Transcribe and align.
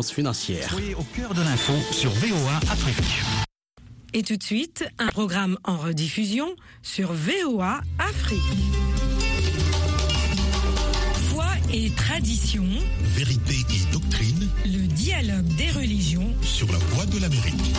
financière. 0.00 0.70
Soyez 0.70 0.94
au 0.94 1.02
cœur 1.14 1.34
de 1.34 1.42
l'info 1.42 1.74
sur 1.92 2.10
VOA 2.10 2.56
Afrique. 2.70 3.22
Et 4.14 4.22
tout 4.22 4.36
de 4.36 4.42
suite, 4.42 4.84
un 4.98 5.08
programme 5.08 5.58
en 5.64 5.76
rediffusion 5.76 6.54
sur 6.82 7.12
VOA 7.12 7.80
Afrique. 7.98 8.40
Foi 11.30 11.46
et 11.72 11.90
tradition, 11.90 12.66
Vérité 13.14 13.54
et 13.70 13.92
doctrine 13.92 14.48
le 14.64 14.86
dialogue 14.86 15.46
des 15.56 15.70
religions 15.70 16.32
sur 16.42 16.70
la 16.72 16.78
voie 16.78 17.06
de 17.06 17.20
l'Amérique. 17.20 17.72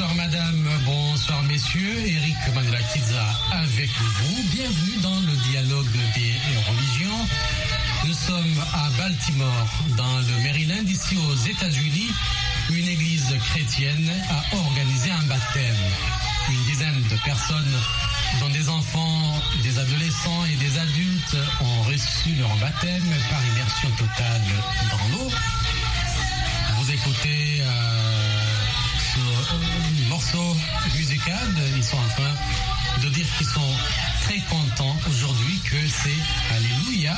Bonsoir 0.00 0.16
madame, 0.16 0.68
bonsoir 0.86 1.42
messieurs, 1.42 1.98
Eric 2.06 2.54
Mandela 2.54 2.82
Kiza 2.84 3.22
avec 3.52 3.90
vous. 3.90 4.42
Bienvenue 4.50 4.96
dans 5.02 5.20
le 5.20 5.36
dialogue 5.50 5.92
des 6.14 6.32
religions. 6.70 7.28
Nous 8.06 8.14
sommes 8.14 8.64
à 8.72 8.88
Baltimore, 8.96 9.68
dans 9.98 10.18
le 10.20 10.42
Maryland, 10.42 10.86
ici 10.88 11.18
aux 11.18 11.34
États-Unis. 11.34 12.08
Une 12.70 12.88
église 12.88 13.36
chrétienne 13.50 14.10
a 14.30 14.56
organisé 14.56 15.10
un 15.10 15.22
baptême. 15.24 15.84
Une 16.48 16.64
dizaine 16.64 17.02
de 17.10 17.16
personnes, 17.22 17.76
dont 18.40 18.48
des 18.48 18.70
enfants, 18.70 19.42
des 19.62 19.78
adolescents 19.78 20.46
et 20.46 20.56
des 20.56 20.78
adultes, 20.78 21.36
ont 21.60 21.82
reçu 21.82 22.34
leur 22.38 22.56
baptême 22.56 23.14
par 23.28 23.44
immersion 23.52 23.90
totale 23.98 24.40
morceau 30.32 30.56
musical. 30.96 31.48
Ils 31.76 31.84
sont 31.84 31.96
en 31.96 32.08
train 32.08 32.34
de 33.02 33.08
dire 33.08 33.26
qu'ils 33.36 33.46
sont 33.46 33.74
très 34.22 34.38
contents 34.50 34.96
aujourd'hui 35.08 35.58
que 35.64 35.76
c'est 35.88 36.54
Alléluia. 36.54 37.16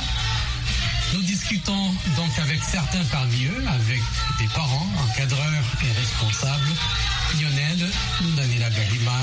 Nous 1.13 1.21
discutons 1.21 1.93
donc 2.15 2.31
avec 2.39 2.63
certains 2.63 3.03
parmi 3.11 3.45
eux, 3.45 3.63
avec 3.67 4.01
des 4.39 4.47
parents, 4.55 4.87
encadreurs 5.03 5.63
et 5.83 5.99
responsables. 5.99 6.71
Lionel 7.39 7.89
Daniela 8.35 8.69
Garima 8.69 9.19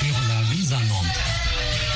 sur 0.00 0.14
la 0.28 0.54
mise 0.54 0.72
en 0.72 0.76
onde. 0.76 1.87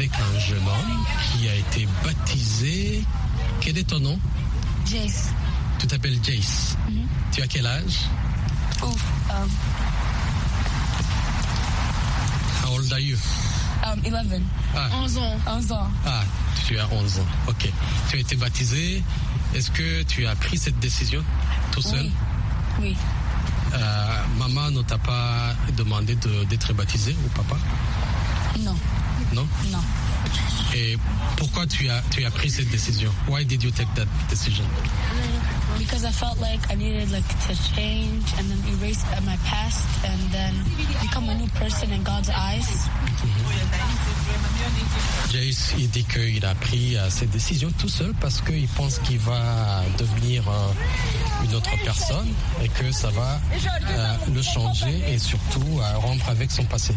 Avec 0.00 0.12
un 0.14 0.38
jeune 0.40 0.66
homme 0.66 1.04
qui 1.34 1.46
a 1.46 1.54
été 1.56 1.86
baptisé. 2.02 3.04
Quel 3.60 3.76
est 3.76 3.86
ton 3.86 4.00
nom? 4.00 4.18
Jace. 4.90 5.28
Tu 5.78 5.86
t'appelles 5.86 6.18
Jace. 6.24 6.74
Tu 7.32 7.42
as 7.42 7.46
quel 7.46 7.66
âge? 7.66 7.98
Oh, 8.82 8.86
um, 8.86 9.48
How 12.64 12.76
old 12.76 12.90
are 12.90 12.98
you? 12.98 13.18
Um, 13.84 14.00
11. 14.06 14.40
Ah. 14.74 14.88
11 15.02 15.18
ans. 15.18 15.36
11 15.46 15.72
ans. 15.72 15.90
Ah, 16.06 16.22
tu 16.66 16.78
as 16.78 16.88
11 16.90 17.18
ans. 17.18 17.26
Ok. 17.48 17.70
Tu 18.08 18.16
as 18.16 18.20
été 18.20 18.36
baptisé. 18.36 19.02
Est-ce 19.54 19.70
que 19.70 20.02
tu 20.04 20.26
as 20.26 20.34
pris 20.34 20.56
cette 20.56 20.78
décision 20.80 21.22
tout 21.72 21.82
seul? 21.82 22.06
Oui. 22.06 22.12
Oui. 22.80 22.96
Euh, 23.74 24.22
Maman 24.38 24.70
ne 24.70 24.80
t'a 24.80 24.96
pas 24.96 25.52
demandé 25.76 26.14
de- 26.14 26.44
d'être 26.44 26.72
baptisé 26.72 27.14
ou 27.22 27.28
papa? 27.36 27.56
Non. 28.60 28.74
Non 29.32 29.46
Non. 29.70 29.78
Et 30.74 30.96
pourquoi 31.36 31.66
tu 31.66 31.88
as, 31.88 32.02
tu 32.10 32.24
as 32.24 32.30
pris 32.30 32.50
cette 32.50 32.70
décision? 32.70 33.10
Why 33.28 33.44
did 33.44 33.62
you 33.62 33.70
take 33.70 33.92
that 33.94 34.06
decision? 34.28 34.64
Because 35.78 36.04
I 36.04 36.10
felt 36.10 36.38
like 36.40 36.60
I 36.70 36.76
needed 36.76 37.10
like 37.10 37.26
to 37.48 37.54
change 37.74 38.24
and 38.38 38.48
then 38.48 38.58
erase 38.78 39.02
my 39.24 39.36
past 39.44 39.86
and 40.04 40.20
then 40.30 40.54
become 41.02 41.28
a 41.28 41.34
new 41.34 41.48
person 41.58 41.90
in 41.92 42.02
God's 42.02 42.30
eyes. 42.30 42.88
Jace, 45.32 45.74
il 45.78 45.88
dit 45.90 46.04
qu'il 46.04 46.44
a 46.44 46.54
pris 46.54 46.96
euh, 46.96 47.08
cette 47.08 47.30
décision 47.30 47.70
tout 47.78 47.88
seul 47.88 48.12
parce 48.20 48.40
qu'il 48.40 48.66
pense 48.68 48.98
qu'il 49.00 49.18
va 49.18 49.82
devenir 49.98 50.42
euh, 50.48 51.39
une 51.50 51.56
autre 51.56 51.70
personne 51.84 52.28
et 52.62 52.68
que 52.68 52.92
ça 52.92 53.10
va 53.10 53.40
euh, 53.90 54.14
le 54.32 54.42
changer 54.42 55.02
et 55.08 55.18
surtout 55.18 55.80
euh, 55.80 55.96
rompre 55.98 56.28
avec 56.28 56.50
son 56.50 56.64
passé. 56.64 56.94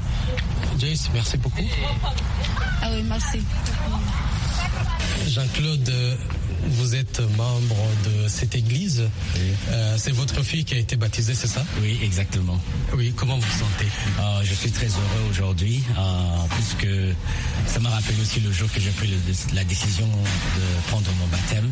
Jace, 0.80 1.10
merci 1.14 1.38
beaucoup. 1.38 1.64
Ah 2.82 2.90
oui, 2.92 3.04
merci. 3.08 3.40
Jean-Claude, 5.28 5.92
vous 6.68 6.96
êtes 6.96 7.20
membre 7.38 7.76
de 8.06 8.28
cette 8.28 8.56
église. 8.56 9.04
Euh, 9.70 9.96
c'est 9.98 10.12
votre 10.12 10.42
fille 10.44 10.66
qui 10.66 10.76
a 10.76 10.78
été 10.78 10.96
baptisée, 10.96 11.34
c'est 11.34 11.48
ça? 11.48 11.64
Oui, 11.82 12.00
exactement. 12.04 12.60
Oui, 12.94 13.14
comment 13.16 13.36
vous 13.38 13.42
vous 13.42 13.60
sentez? 13.60 13.88
Euh, 14.20 14.42
je 14.44 14.54
suis 14.54 14.72
très 14.72 14.88
heureux 14.88 15.30
aujourd'hui, 15.32 15.84
euh, 15.98 16.02
puisque 16.52 16.88
ça 17.68 17.80
m'a 17.80 17.90
rappelé 17.90 18.20
aussi 18.22 18.40
le 18.42 18.52
jour 18.52 18.72
que 18.72 18.80
j'ai 18.80 18.92
pris 18.92 19.08
le- 19.08 19.56
la 19.56 19.64
décision 19.64 20.08
de 20.08 20.90
prendre 20.90 21.10
mon 21.20 21.28
baptême. 21.28 21.72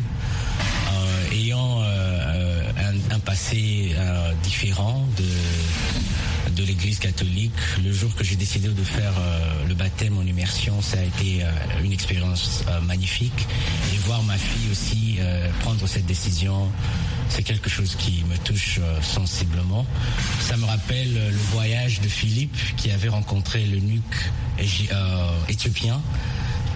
Passé 3.32 3.94
différent 4.42 5.06
de, 5.16 6.50
de 6.52 6.62
l'Église 6.66 6.98
catholique, 6.98 7.54
le 7.82 7.90
jour 7.90 8.14
que 8.14 8.22
j'ai 8.24 8.36
décidé 8.36 8.68
de 8.68 8.84
faire 8.84 9.14
euh, 9.18 9.66
le 9.68 9.72
baptême 9.74 10.18
en 10.18 10.22
immersion, 10.22 10.82
ça 10.82 10.98
a 10.98 11.02
été 11.02 11.42
euh, 11.42 11.46
une 11.82 11.92
expérience 11.92 12.62
euh, 12.68 12.78
magnifique. 12.82 13.46
Et 13.94 13.96
voir 14.04 14.22
ma 14.24 14.36
fille 14.36 14.68
aussi 14.70 15.18
prendre 15.60 15.86
cette 15.86 16.04
décision, 16.04 16.68
c'est 17.30 17.42
quelque 17.42 17.70
chose 17.70 17.96
qui 17.96 18.22
me 18.28 18.36
touche 18.36 18.80
sensiblement. 19.00 19.86
Ça 20.40 20.58
me 20.58 20.66
rappelle 20.66 21.14
le 21.14 21.36
voyage 21.52 22.02
de 22.02 22.08
Philippe 22.08 22.58
qui 22.76 22.90
avait 22.90 23.08
rencontré 23.08 23.64
l'eunuque 23.64 24.18
égi- 24.60 24.90
euh, 24.92 25.30
éthiopien 25.48 26.02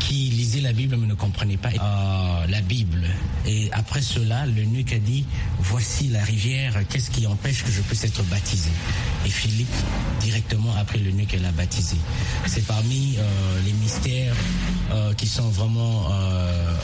qui 0.07 0.31
lisait 0.31 0.61
la 0.61 0.73
Bible 0.73 0.97
mais 0.97 1.07
ne 1.07 1.15
comprenait 1.15 1.57
pas 1.57 1.71
euh, 1.71 2.47
la 2.49 2.61
Bible. 2.61 3.05
Et 3.45 3.69
après 3.73 4.03
cela, 4.03 4.47
l'eunuque 4.47 4.93
a 4.93 4.99
dit, 4.99 5.25
voici 5.59 6.09
la 6.09 6.23
rivière, 6.23 6.75
qu'est-ce 6.89 7.11
qui 7.11 7.27
empêche 7.27 7.65
que 7.65 7.73
je 7.73 7.81
puisse 7.83 8.05
être 8.05 8.23
baptisé? 8.25 8.71
Et 9.27 9.31
Philippe, 9.31 9.75
directement 10.21 10.73
après 10.79 10.99
l'eunuque, 10.99 11.37
l'a 11.43 11.51
baptisé. 11.53 11.97
C'est 12.47 12.65
parmi 12.65 13.17
euh, 13.19 13.23
les 13.67 13.73
mystères 13.73 14.35
euh, 14.93 15.13
qui 15.15 15.27
sont 15.27 15.49
vraiment... 15.51 16.09
euh, 16.13 16.75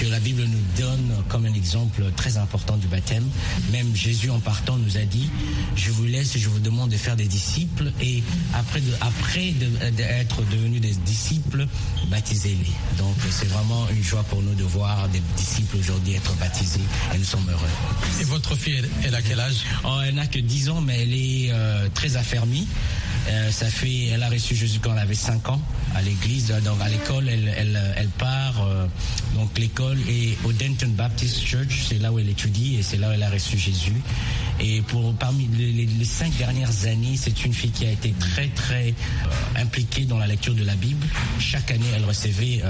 que 0.00 0.06
la 0.08 0.18
Bible 0.18 0.42
nous 0.44 0.82
donne 0.82 1.12
comme 1.28 1.44
un 1.46 1.54
exemple 1.54 2.02
très 2.16 2.36
important 2.36 2.76
du 2.76 2.88
baptême. 2.88 3.24
Même 3.70 3.94
Jésus 3.94 4.30
en 4.30 4.40
partant 4.40 4.76
nous 4.76 4.96
a 4.96 5.02
dit, 5.04 5.30
je 5.76 5.90
vous 5.92 6.06
laisse 6.06 6.36
je 6.36 6.48
vous 6.48 6.58
demande 6.58 6.90
de 6.90 6.96
faire 6.96 7.14
des 7.14 7.26
disciples 7.26 7.92
et 8.00 8.20
après 8.52 8.80
de, 8.80 8.90
après 9.00 9.52
de- 9.52 9.90
d'être 9.90 10.42
devenus 10.50 10.80
des 10.80 10.94
disciples, 11.06 11.68
baptisez-les. 12.10 12.72
Donc 12.98 13.14
c'est 13.30 13.46
vraiment 13.48 13.86
une 13.94 14.02
joie 14.02 14.24
pour 14.24 14.42
nous 14.42 14.54
de 14.54 14.64
voir 14.64 15.08
des 15.10 15.22
disciples 15.36 15.76
aujourd'hui 15.76 16.14
être 16.14 16.34
baptisés 16.36 16.80
et 17.14 17.18
nous 17.18 17.24
sommes 17.24 17.48
heureux. 17.48 17.70
Et 18.20 18.24
votre 18.24 18.56
fille, 18.56 18.78
elle, 18.78 18.88
elle 19.04 19.14
a 19.14 19.22
quel 19.22 19.38
âge? 19.38 19.58
Oh, 19.84 19.98
elle 20.04 20.16
n'a 20.16 20.26
que 20.26 20.40
10 20.40 20.70
ans, 20.70 20.80
mais 20.80 21.02
elle 21.02 21.11
est 21.14 21.50
euh, 21.52 21.88
très 21.94 22.16
affermie. 22.16 22.66
Euh, 23.28 23.50
ça 23.52 23.66
fait, 23.66 24.06
elle 24.06 24.22
a 24.24 24.28
reçu 24.28 24.56
Jésus 24.56 24.80
quand 24.82 24.92
elle 24.92 24.98
avait 24.98 25.14
5 25.14 25.48
ans 25.48 25.60
à 25.94 26.02
l'église, 26.02 26.48
donc 26.64 26.80
à 26.82 26.88
l'école, 26.88 27.28
elle, 27.28 27.52
elle, 27.56 27.94
elle 27.96 28.08
part. 28.08 28.66
euh, 28.66 28.86
donc 29.36 29.56
l'école 29.58 29.98
est 30.08 30.36
au 30.44 30.52
Denton 30.52 30.88
Baptist 30.96 31.40
Church, 31.46 31.84
c'est 31.88 32.00
là 32.00 32.10
où 32.12 32.18
elle 32.18 32.28
étudie 32.28 32.76
et 32.76 32.82
c'est 32.82 32.96
là 32.96 33.10
où 33.10 33.12
elle 33.12 33.22
a 33.22 33.30
reçu 33.30 33.56
Jésus. 33.58 33.94
Et 34.58 34.82
pour 34.82 35.14
parmi 35.14 35.48
les, 35.56 35.70
les- 35.72 36.04
cinq 36.04 36.36
dernières 36.36 36.86
années, 36.86 37.16
c'est 37.16 37.44
une 37.44 37.52
fille 37.54 37.70
qui 37.70 37.86
a 37.86 37.90
été 37.92 38.12
très 38.18 38.48
très 38.48 38.92
impliquée 39.56 40.04
dans 40.04 40.18
la 40.18 40.26
lecture 40.26 40.54
de 40.54 40.64
la 40.64 40.74
Bible. 40.74 41.06
Chaque 41.38 41.70
année, 41.70 41.86
elle 41.94 42.04
recevait 42.04 42.60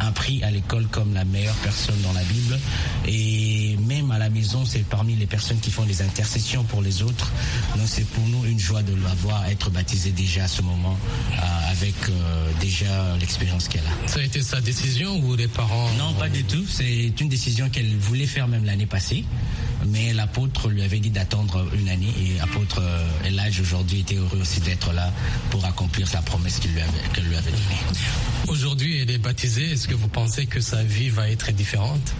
un 0.00 0.12
prix 0.12 0.42
à 0.44 0.50
l'école 0.50 0.86
comme 0.86 1.12
la 1.14 1.24
meilleure 1.24 1.54
personne 1.56 2.00
dans 2.02 2.12
la 2.12 2.22
Bible. 2.24 2.58
Et 3.06 3.76
même 3.90 4.12
à 4.12 4.18
la 4.18 4.30
maison, 4.30 4.64
c'est 4.64 4.84
parmi 4.84 5.16
les 5.16 5.26
personnes 5.26 5.58
qui 5.58 5.72
font 5.72 5.82
des 5.82 6.00
intercessions 6.00 6.62
pour 6.62 6.80
les 6.80 7.02
autres. 7.02 7.32
Donc 7.76 7.86
c'est 7.86 8.06
pour 8.06 8.24
nous 8.28 8.44
une 8.46 8.58
joie 8.58 8.82
de 8.82 8.94
la 8.94 9.14
voir 9.14 9.44
être 9.46 9.68
baptisée 9.70 10.12
déjà 10.12 10.44
à 10.44 10.48
ce 10.48 10.62
moment, 10.62 10.96
euh, 11.32 11.72
avec 11.72 11.96
euh, 12.08 12.50
déjà 12.60 13.16
l'expérience 13.18 13.66
qu'elle 13.66 13.82
a. 13.82 14.08
Ça 14.08 14.20
a 14.20 14.22
été 14.22 14.42
sa 14.42 14.60
décision 14.60 15.18
ou 15.24 15.34
les 15.34 15.48
parents 15.48 15.90
Non, 15.98 16.12
pas 16.14 16.28
du 16.28 16.44
tout. 16.44 16.64
C'est 16.68 17.12
une 17.20 17.28
décision 17.28 17.68
qu'elle 17.68 17.96
voulait 17.96 18.26
faire 18.26 18.46
même 18.46 18.64
l'année 18.64 18.86
passée. 18.86 19.24
Mais 19.88 20.12
l'apôtre 20.12 20.68
lui 20.68 20.82
avait 20.82 21.00
dit 21.00 21.10
d'attendre 21.10 21.66
une 21.74 21.88
année 21.88 22.12
et 22.20 22.38
l'apôtre 22.38 22.80
euh, 22.82 23.26
Elijah 23.26 23.62
aujourd'hui 23.62 24.00
était 24.00 24.16
heureux 24.16 24.38
aussi 24.40 24.60
d'être 24.60 24.92
là 24.92 25.10
pour 25.50 25.64
accomplir 25.64 26.06
sa 26.06 26.22
promesse 26.22 26.60
qu'il 26.60 26.72
lui 26.72 26.80
avait, 26.82 27.08
qu'elle 27.12 27.24
lui 27.24 27.36
avait 27.36 27.50
donnée. 27.50 27.80
Aujourd'hui, 28.46 29.00
elle 29.00 29.10
est 29.10 29.18
baptisée. 29.18 29.72
Est-ce 29.72 29.88
que 29.88 29.94
vous 29.94 30.08
pensez 30.08 30.46
que 30.46 30.60
sa 30.60 30.84
vie 30.84 31.08
va 31.08 31.28
être 31.28 31.50
différente? 31.52 32.14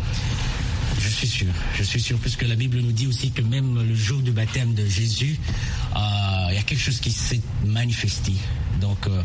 Suis 1.10 1.26
sûr, 1.26 1.52
je 1.76 1.82
suis 1.82 2.00
sûr, 2.00 2.18
puisque 2.18 2.42
la 2.42 2.54
Bible 2.54 2.78
nous 2.80 2.92
dit 2.92 3.06
aussi 3.06 3.30
que 3.30 3.42
même 3.42 3.82
le 3.82 3.94
jour 3.94 4.20
du 4.20 4.32
baptême 4.32 4.74
de 4.74 4.86
Jésus, 4.86 5.38
euh, 5.96 5.98
il 6.50 6.54
y 6.54 6.58
a 6.58 6.62
quelque 6.62 6.80
chose 6.80 7.00
qui 7.00 7.10
s'est 7.10 7.40
manifesté. 7.64 8.32
Donc 8.80 9.06
euh, 9.06 9.22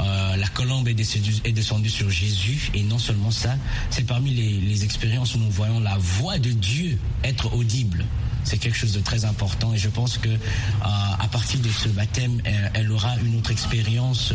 euh, 0.00 0.36
la 0.36 0.48
colombe 0.48 0.88
est 0.88 0.94
descendue, 0.94 1.90
sur 1.90 2.10
Jésus 2.10 2.70
et 2.74 2.82
non 2.82 2.98
seulement 2.98 3.30
ça, 3.30 3.56
c'est 3.90 4.06
parmi 4.06 4.30
les 4.32 4.84
expériences 4.84 5.34
où 5.34 5.38
nous 5.38 5.50
voyons 5.50 5.80
la 5.80 5.96
voix 5.98 6.38
de 6.38 6.50
Dieu 6.50 6.98
être 7.24 7.54
audible. 7.54 8.04
C'est 8.48 8.56
quelque 8.58 8.76
chose 8.78 8.92
de 8.92 9.00
très 9.00 9.24
important 9.24 9.74
et 9.74 9.78
je 9.78 9.88
pense 9.90 10.16
que 10.18 10.28
euh, 10.30 10.38
à 10.82 11.28
partir 11.30 11.60
de 11.60 11.68
ce 11.68 11.88
baptême, 11.88 12.40
elle, 12.44 12.70
elle 12.74 12.90
aura 12.92 13.14
une 13.24 13.36
autre 13.38 13.50
expérience 13.50 14.32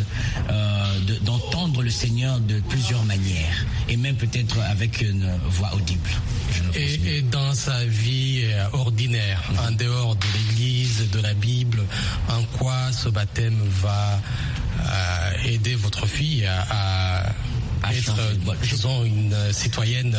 euh, 0.50 1.00
de- 1.08 1.18
d'entendre 1.26 1.82
le 1.82 1.90
Seigneur 1.90 2.40
de 2.40 2.60
plusieurs 2.70 3.04
manières 3.06 3.66
et 3.90 3.98
même 3.98 4.16
peut-être 4.16 4.60
avec 4.60 5.02
une 5.02 5.28
voix 5.50 5.74
audible. 5.74 6.10
Et, 6.76 7.18
et 7.18 7.22
dans 7.24 7.54
sa 7.56 7.84
vie 7.86 8.42
euh, 8.46 8.68
ordinaire, 8.74 9.42
en 9.68 9.72
dehors 9.72 10.16
de 10.16 10.26
l'Église, 10.36 11.10
de 11.12 11.20
la 11.20 11.34
Bible, 11.34 11.84
en 12.30 12.44
quoi 12.58 12.92
ce 12.92 13.10
baptême 13.10 13.60
va 13.82 14.20
euh, 14.80 15.32
aider 15.46 15.76
votre 15.76 16.06
fille 16.08 16.46
à, 16.46 16.62
à 16.70 17.34
À 17.84 17.94
être, 17.94 18.16
disons, 18.70 19.04
une 19.04 19.36
citoyenne 19.52 20.16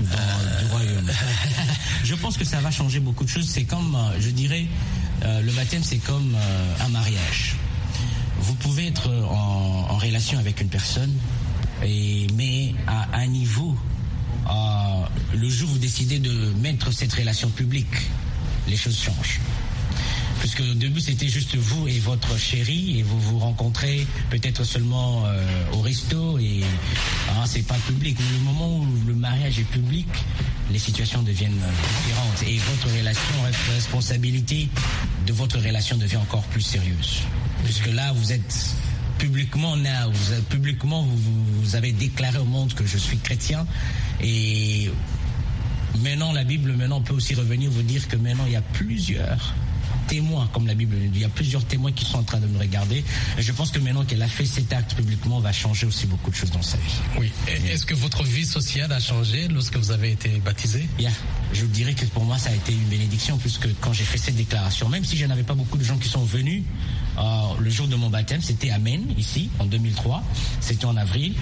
du 0.00 0.66
royaume. 0.70 1.10
je 2.04 2.14
pense 2.14 2.36
que 2.36 2.44
ça 2.44 2.60
va 2.60 2.70
changer 2.70 3.00
beaucoup 3.00 3.24
de 3.24 3.28
choses. 3.28 3.48
C'est 3.48 3.64
comme, 3.64 3.94
euh, 3.94 4.20
je 4.20 4.30
dirais, 4.30 4.66
euh, 5.24 5.42
le 5.42 5.52
baptême, 5.52 5.82
c'est 5.82 5.98
comme 5.98 6.34
euh, 6.34 6.84
un 6.84 6.88
mariage. 6.88 7.56
Vous 8.40 8.54
pouvez 8.54 8.86
être 8.86 9.10
en, 9.10 9.96
relation 9.98 10.38
avec 10.38 10.62
une 10.62 10.68
personne, 10.68 11.12
mais 11.82 12.74
à 12.86 13.18
un 13.18 13.26
niveau, 13.26 13.76
euh, 14.48 15.36
le 15.36 15.48
jour 15.48 15.68
où 15.68 15.72
vous 15.72 15.78
décidez 15.78 16.18
de 16.18 16.50
mettre 16.62 16.90
cette 16.90 17.12
relation 17.12 17.50
publique, 17.50 18.10
les 18.66 18.76
choses 18.76 18.98
changent. 18.98 19.40
Puisque 20.40 20.60
au 20.60 20.74
début 20.74 21.00
c'était 21.00 21.28
juste 21.28 21.54
vous 21.56 21.86
et 21.86 21.98
votre 21.98 22.38
chérie 22.38 22.98
et 22.98 23.02
vous 23.02 23.20
vous 23.20 23.38
rencontrez 23.38 24.06
peut-être 24.30 24.64
seulement 24.64 25.24
euh, 25.26 25.44
au 25.74 25.80
resto 25.80 26.38
et 26.38 26.60
ah, 27.30 27.44
c'est 27.46 27.62
pas 27.66 27.76
public. 27.86 28.16
Mais 28.18 28.38
le 28.38 28.44
moment 28.44 28.78
où 28.78 28.86
le 29.06 29.14
mariage 29.14 29.58
est 29.58 29.64
public, 29.70 30.06
les 30.72 30.78
situations 30.78 31.22
deviennent 31.22 31.60
euh, 31.62 31.70
différentes 32.06 32.42
et 32.48 32.56
votre 32.58 32.96
relation, 32.96 33.34
votre 33.44 33.72
responsabilité 33.74 34.68
de 35.26 35.32
votre 35.34 35.58
relation 35.58 35.96
devient 35.98 36.16
encore 36.16 36.42
plus 36.44 36.62
sérieuse. 36.62 37.20
Puisque 37.64 37.88
là 37.88 38.12
vous 38.14 38.32
êtes 38.32 38.66
publiquement 39.18 39.76
là, 39.76 40.08
vous 40.08 40.42
publiquement 40.48 41.02
vous- 41.02 41.44
vous 41.62 41.76
avez 41.76 41.92
déclaré 41.92 42.38
au 42.38 42.46
monde 42.46 42.72
que 42.72 42.86
je 42.86 42.96
suis 42.98 43.18
chrétien 43.18 43.66
et 44.22 44.90
Maintenant, 46.04 46.32
la 46.32 46.44
Bible 46.44 46.72
maintenant 46.74 47.00
peut 47.02 47.14
aussi 47.14 47.34
revenir 47.34 47.68
vous 47.68 47.82
dire 47.82 48.06
que 48.06 48.16
maintenant 48.16 48.44
il 48.46 48.52
y 48.52 48.56
a 48.56 48.62
plusieurs 48.62 49.54
témoins, 50.10 50.48
comme 50.52 50.66
la 50.66 50.74
Bible 50.74 50.96
le 50.96 51.06
dit, 51.06 51.18
il 51.18 51.22
y 51.22 51.24
a 51.24 51.28
plusieurs 51.28 51.64
témoins 51.64 51.92
qui 51.92 52.04
sont 52.04 52.18
en 52.18 52.24
train 52.24 52.40
de 52.40 52.46
nous 52.48 52.58
regarder. 52.58 53.04
Et 53.38 53.42
je 53.42 53.52
pense 53.52 53.70
que 53.70 53.78
maintenant 53.78 54.04
qu'elle 54.04 54.20
a 54.22 54.26
fait 54.28 54.44
cet 54.44 54.72
acte 54.72 54.94
publiquement, 54.94 55.38
va 55.38 55.52
changer 55.52 55.86
aussi 55.86 56.06
beaucoup 56.06 56.30
de 56.30 56.34
choses 56.34 56.50
dans 56.50 56.62
sa 56.62 56.76
vie. 56.78 56.98
Oui. 57.20 57.30
Est-ce 57.70 57.86
que 57.86 57.94
votre 57.94 58.24
vie 58.24 58.44
sociale 58.44 58.90
a 58.92 58.98
changé 58.98 59.46
lorsque 59.48 59.76
vous 59.76 59.92
avez 59.92 60.10
été 60.10 60.28
baptisé? 60.44 60.88
Yeah. 60.98 61.12
Je 61.52 61.60
vous 61.62 61.68
dirais 61.70 61.94
que 61.94 62.04
pour 62.06 62.24
moi, 62.24 62.38
ça 62.38 62.50
a 62.50 62.54
été 62.54 62.72
une 62.72 62.88
bénédiction, 62.88 63.38
puisque 63.38 63.68
quand 63.80 63.92
j'ai 63.92 64.04
fait 64.04 64.18
cette 64.18 64.36
déclaration, 64.36 64.88
même 64.88 65.04
si 65.04 65.16
je 65.16 65.24
n'avais 65.26 65.44
pas 65.44 65.54
beaucoup 65.54 65.78
de 65.78 65.84
gens 65.84 65.96
qui 65.96 66.08
sont 66.08 66.24
venus, 66.24 66.64
euh, 67.18 67.22
le 67.60 67.70
jour 67.70 67.86
de 67.86 67.94
mon 67.94 68.10
baptême, 68.10 68.42
c'était 68.42 68.70
à 68.70 68.78
Maine, 68.78 69.06
ici, 69.16 69.48
en 69.60 69.64
2003, 69.66 70.24
c'était 70.60 70.86
en 70.86 70.96
avril. 70.96 71.34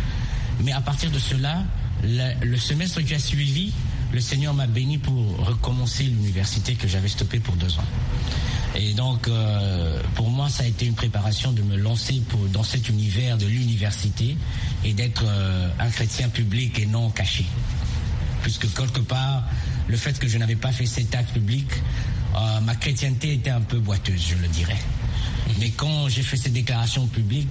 Mais 0.63 0.73
à 0.73 0.81
partir 0.83 1.11
de 1.11 1.19
cela, 1.19 1.65
la- 2.05 2.35
le 2.35 2.57
semestre 2.59 3.01
qui 3.03 3.15
a 3.15 3.19
suivi, 3.19 3.73
le 4.13 4.21
Seigneur 4.21 4.53
m'a 4.55 4.67
béni 4.67 4.99
pour 4.99 5.15
recommencer 5.47 6.03
l'université 6.05 6.75
que 6.75 6.89
j'avais 6.89 7.09
stoppée 7.09 7.41
pour 7.41 7.55
deux 7.57 7.73
ans. 7.79 7.85
Et 8.75 8.93
donc, 8.93 9.29
euh, 9.29 10.01
pour 10.15 10.31
moi, 10.31 10.49
ça 10.49 10.65
a 10.65 10.67
été 10.67 10.87
une 10.87 10.95
préparation 10.95 11.53
de 11.53 11.63
me 11.63 11.77
lancer 11.77 12.23
dans 12.53 12.63
cet 12.63 12.89
univers 12.89 13.39
de 13.39 13.47
l'université 13.47 14.37
et 14.85 14.93
d'être 14.93 15.25
euh, 15.27 15.69
un 15.79 15.89
chrétien 15.89 16.29
public 16.29 16.79
et 16.79 16.87
non 16.87 17.11
caché 17.11 17.47
puisque 18.43 18.73
quelque 18.73 19.01
part, 19.01 19.43
le 19.89 19.97
fait 19.97 20.17
que 20.19 20.29
je 20.29 20.39
n'avais 20.39 20.55
pas 20.55 20.71
fait 20.71 20.87
cet 20.87 21.13
acte 21.15 21.33
public, 21.33 21.67
euh, 22.37 22.61
ma 22.61 22.77
chrétienté 22.77 23.35
était 23.35 23.51
un 23.51 23.61
peu 23.61 23.79
boiteuse, 23.79 24.29
je 24.29 24.37
le 24.37 24.47
dirais. 24.47 24.79
Mais 25.59 25.71
quand 25.71 26.09
j'ai 26.09 26.23
fait 26.23 26.37
cette 26.37 26.53
déclaration 26.53 27.07
publique, 27.09 27.49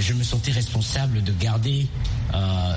je 0.00 0.12
me 0.14 0.22
sentais 0.24 0.50
responsable 0.50 1.22
de 1.22 1.32
garder 1.32 1.86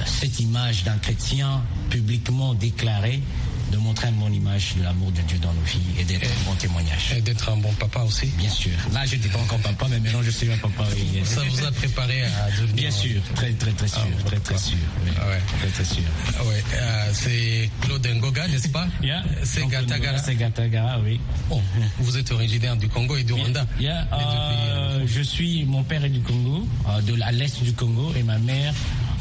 cette 0.05 0.39
image 0.39 0.83
d'un 0.83 0.97
chrétien 0.97 1.61
publiquement 1.89 2.53
déclaré, 2.53 3.21
de 3.71 3.77
montrer 3.77 4.09
une 4.09 4.15
bonne 4.15 4.33
image 4.35 4.75
de 4.77 4.83
l'amour 4.83 5.11
de 5.11 5.21
Dieu 5.21 5.37
dans 5.39 5.53
nos 5.53 5.61
vies 5.61 5.79
et 5.99 6.03
d'être 6.03 6.25
un 6.29 6.49
bon 6.49 6.55
témoignage. 6.55 7.13
Et 7.17 7.21
d'être 7.21 7.49
un 7.49 7.57
bon 7.57 7.71
papa 7.73 8.01
aussi 8.01 8.27
Bien 8.37 8.49
sûr. 8.49 8.71
Là, 8.93 9.05
je 9.05 9.15
n'étais 9.15 9.29
pas 9.29 9.39
encore 9.39 9.59
papa, 9.59 9.87
mais 9.89 9.99
maintenant 9.99 10.21
je 10.21 10.31
suis 10.31 10.51
un 10.51 10.57
papa. 10.57 10.83
oui. 10.95 11.21
Ça 11.23 11.41
vous 11.49 11.63
a 11.65 11.71
préparé 11.71 12.23
à 12.23 12.49
devenir 12.59 12.73
Bien 12.75 12.91
sûr, 12.91 13.21
très 13.35 13.51
très 13.53 13.71
très 13.71 13.87
sûr, 13.87 13.99
Ah, 14.19 14.23
très 14.25 14.39
très 14.39 14.57
sûr. 14.57 14.77
oui. 15.05 15.11
Ah 15.19 15.27
ouais. 15.29 15.39
Très 15.59 15.69
très 15.69 15.85
sûr. 15.95 16.03
Ah 16.39 16.43
ouais, 16.45 16.63
euh, 16.75 17.09
c'est 17.13 17.69
Claude 17.81 18.05
Ngoga, 18.07 18.47
n'est-ce 18.47 18.67
pas? 18.69 18.87
C'est 19.43 19.61
Donc, 19.61 19.71
Gatagara. 19.71 20.17
C'est 20.17 20.35
Gatagara, 20.35 20.99
oui. 21.03 21.19
Oh, 21.49 21.61
vous 21.99 22.17
êtes 22.17 22.31
originaire 22.31 22.75
du 22.77 22.87
Congo 22.89 23.15
et 23.15 23.23
du 23.23 23.33
Rwanda. 23.33 23.65
Yeah, 23.79 24.07
euh, 24.13 24.99
pays, 24.99 25.07
je 25.07 25.21
suis, 25.21 25.65
mon 25.65 25.83
père 25.83 26.03
est 26.05 26.09
du 26.09 26.21
Congo, 26.21 26.67
euh, 26.89 27.01
de 27.01 27.13
l'est 27.13 27.63
du 27.63 27.73
Congo, 27.73 28.13
et 28.17 28.23
ma 28.23 28.37
mère, 28.39 28.73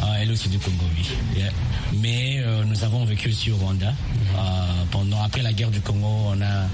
euh, 0.02 0.16
elle 0.20 0.30
aussi 0.30 0.48
du 0.48 0.58
Congo, 0.58 0.84
oui. 0.96 1.06
Yeah. 1.36 1.52
Mais 1.94 2.38
euh, 2.40 2.64
nous 2.64 2.84
avons 2.84 3.04
vécu 3.04 3.28
aussi 3.28 3.50
au 3.50 3.56
Rwanda. 3.56 3.88
Euh, 4.34 4.38
pendant, 4.90 5.22
après 5.22 5.42
la 5.42 5.52
guerre 5.52 5.70
du 5.70 5.80
Congo, 5.80 6.06
on 6.06 6.40
a 6.40 6.44
euh, 6.44 6.68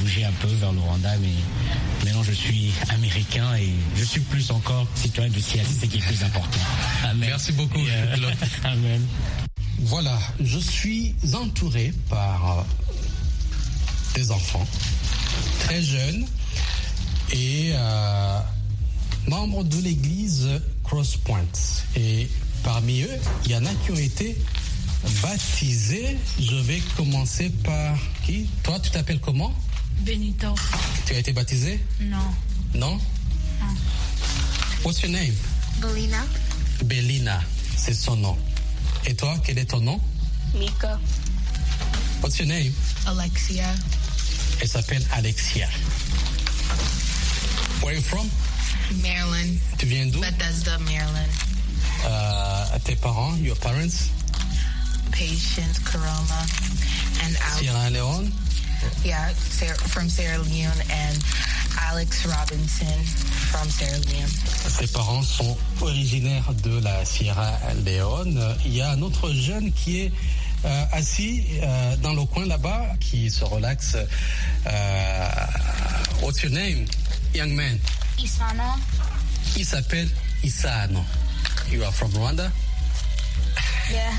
bougé 0.00 0.24
un 0.24 0.32
peu 0.40 0.48
vers 0.48 0.72
le 0.72 0.80
Rwanda, 0.80 1.10
mais 1.20 2.04
maintenant 2.04 2.22
je 2.22 2.32
suis 2.32 2.72
américain 2.90 3.54
et 3.56 3.72
je 3.96 4.04
suis 4.04 4.20
plus 4.20 4.50
encore 4.50 4.86
citoyen 4.94 5.30
du 5.30 5.40
ciel, 5.40 5.64
c'est 5.66 5.86
ce 5.86 5.90
qui 5.90 5.98
est 5.98 6.06
plus 6.06 6.22
important. 6.22 6.58
Amen. 7.04 7.28
Merci 7.30 7.52
beaucoup. 7.52 7.80
Claude. 8.14 8.34
Amen. 8.64 9.06
Voilà, 9.80 10.18
je 10.40 10.58
suis 10.58 11.14
entouré 11.34 11.92
par 12.10 12.58
euh, 12.58 12.62
des 14.14 14.30
enfants 14.32 14.66
très 15.60 15.80
jeunes 15.82 16.26
et 17.32 17.70
euh, 17.74 18.40
membres 19.28 19.62
de 19.62 19.80
l'église 19.80 20.48
Crosspoint. 20.88 21.44
Et 21.96 22.28
parmi 22.64 23.02
eux, 23.02 23.18
il 23.44 23.50
y 23.50 23.56
en 23.56 23.64
a 23.66 23.70
qui 23.84 23.90
ont 23.90 23.96
été 23.96 24.36
baptisés. 25.22 26.16
Je 26.40 26.56
vais 26.56 26.80
commencer 26.96 27.50
par 27.62 27.98
qui? 28.24 28.48
Toi, 28.62 28.80
tu 28.80 28.90
t'appelles 28.90 29.20
comment? 29.20 29.52
Benito. 30.00 30.54
Tu 31.06 31.14
as 31.14 31.18
été 31.18 31.32
baptisé? 31.32 31.78
No. 32.00 32.16
Non? 32.74 32.98
What's 34.82 35.02
your 35.02 35.12
name? 35.12 35.34
Belina, 35.80 36.24
Belina, 36.84 37.40
c'est 37.76 37.92
son 37.94 38.16
nom. 38.16 38.36
Et 39.06 39.14
toi, 39.14 39.36
quel 39.44 39.58
est 39.58 39.66
ton 39.66 39.80
nom? 39.80 40.00
Mika, 40.54 40.98
What's 42.22 42.38
your 42.38 42.48
name? 42.48 42.72
Alexia. 43.06 43.64
Elle 44.60 44.68
s'appelle 44.68 45.04
Alexia. 45.12 45.68
Where 47.82 47.90
are 47.90 47.94
you 47.94 48.00
from? 48.00 48.28
Maryland. 49.02 49.58
Tu 49.78 49.86
viens 49.86 50.06
d'où? 50.06 50.20
Bethesda, 50.20 50.78
Maryland. 50.78 51.30
Euh, 52.04 52.78
tes 52.84 52.96
parents, 52.96 53.36
your 53.38 53.56
parents? 53.56 54.10
Patience, 55.10 55.78
Corona, 55.84 56.46
and 57.24 57.36
Alex. 57.36 57.60
Sierra 57.60 57.90
Leone? 57.90 58.30
Yeah, 59.04 59.32
Sarah, 59.34 59.76
from 59.76 60.08
Sierra 60.08 60.38
Leone, 60.38 60.82
and 60.90 61.18
Alex 61.90 62.26
Robinson 62.26 63.04
from 63.50 63.68
Sierra 63.68 63.98
Leone. 63.98 64.30
Tes 64.78 64.86
parents 64.86 65.22
sont 65.22 65.56
originaires 65.80 66.52
de 66.62 66.78
la 66.80 67.04
Sierra 67.04 67.58
Leone. 67.84 68.56
Il 68.64 68.74
y 68.74 68.80
a 68.80 68.90
un 68.90 69.02
autre 69.02 69.32
jeune 69.32 69.72
qui 69.72 70.00
est 70.00 70.12
euh, 70.64 70.84
assis 70.92 71.44
euh, 71.62 71.96
dans 71.96 72.14
le 72.14 72.24
coin 72.24 72.46
là-bas, 72.46 72.84
qui 73.00 73.30
se 73.30 73.44
relaxe. 73.44 73.96
Euh, 74.66 75.28
what's 76.22 76.42
your 76.42 76.52
name, 76.52 76.84
young 77.34 77.54
man? 77.54 77.78
Isana, 78.22 78.74
Il 79.56 79.64
s'appelle 79.64 80.08
Isano. 80.42 81.04
You 81.70 81.82
are 81.84 81.92
from 81.92 82.10
Rwanda? 82.12 82.50
yeah, 83.90 84.10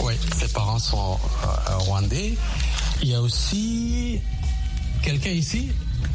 Oui, 0.00 0.14
ses 0.38 0.48
parents 0.48 0.78
sont 0.78 1.18
euh, 1.44 1.46
euh, 1.70 1.78
rwandais. 1.78 2.34
Il 3.02 3.08
y 3.08 3.14
a 3.14 3.20
aussi 3.20 4.20
quelqu'un 5.02 5.30
ici? 5.30 5.70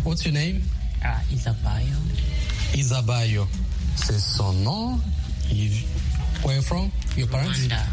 What's 0.06 0.24
your 0.26 0.34
name? 0.34 0.62
Ah, 1.04 1.20
Isapayo. 1.32 1.96
Isabayo. 2.76 3.48
C'est 3.96 4.20
son 4.20 4.54
nom. 4.54 5.00
Il... 5.52 5.72
Where 6.44 6.52
are 6.52 6.56
you 6.56 6.62
from? 6.62 6.92
Your 7.18 7.28
parents? 7.28 7.52
Rwanda. 7.58 7.84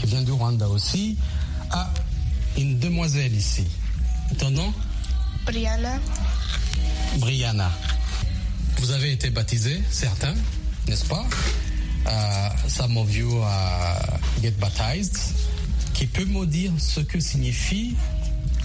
Qui 0.00 0.06
vient 0.06 0.22
du 0.22 0.32
Rwanda 0.32 0.68
aussi. 0.68 1.16
Ah, 1.70 1.90
une 2.56 2.78
demoiselle 2.78 3.34
ici. 3.34 3.66
Ton 4.38 4.50
nom? 4.50 4.72
Brianna, 5.46 5.98
Brianna. 7.18 7.70
Vous 8.78 8.90
avez 8.90 9.12
été 9.12 9.30
baptisé, 9.30 9.80
certains, 9.90 10.34
n'est-ce 10.88 11.04
pas? 11.06 11.24
Uh, 12.06 12.68
some 12.68 12.96
of 12.96 13.14
you 13.14 13.40
uh, 13.42 14.18
get 14.40 14.58
baptized. 14.58 15.18
Qui 15.94 16.06
peut 16.06 16.24
me 16.24 16.46
dire 16.46 16.72
ce 16.78 17.00
que 17.00 17.20
signifie 17.20 17.94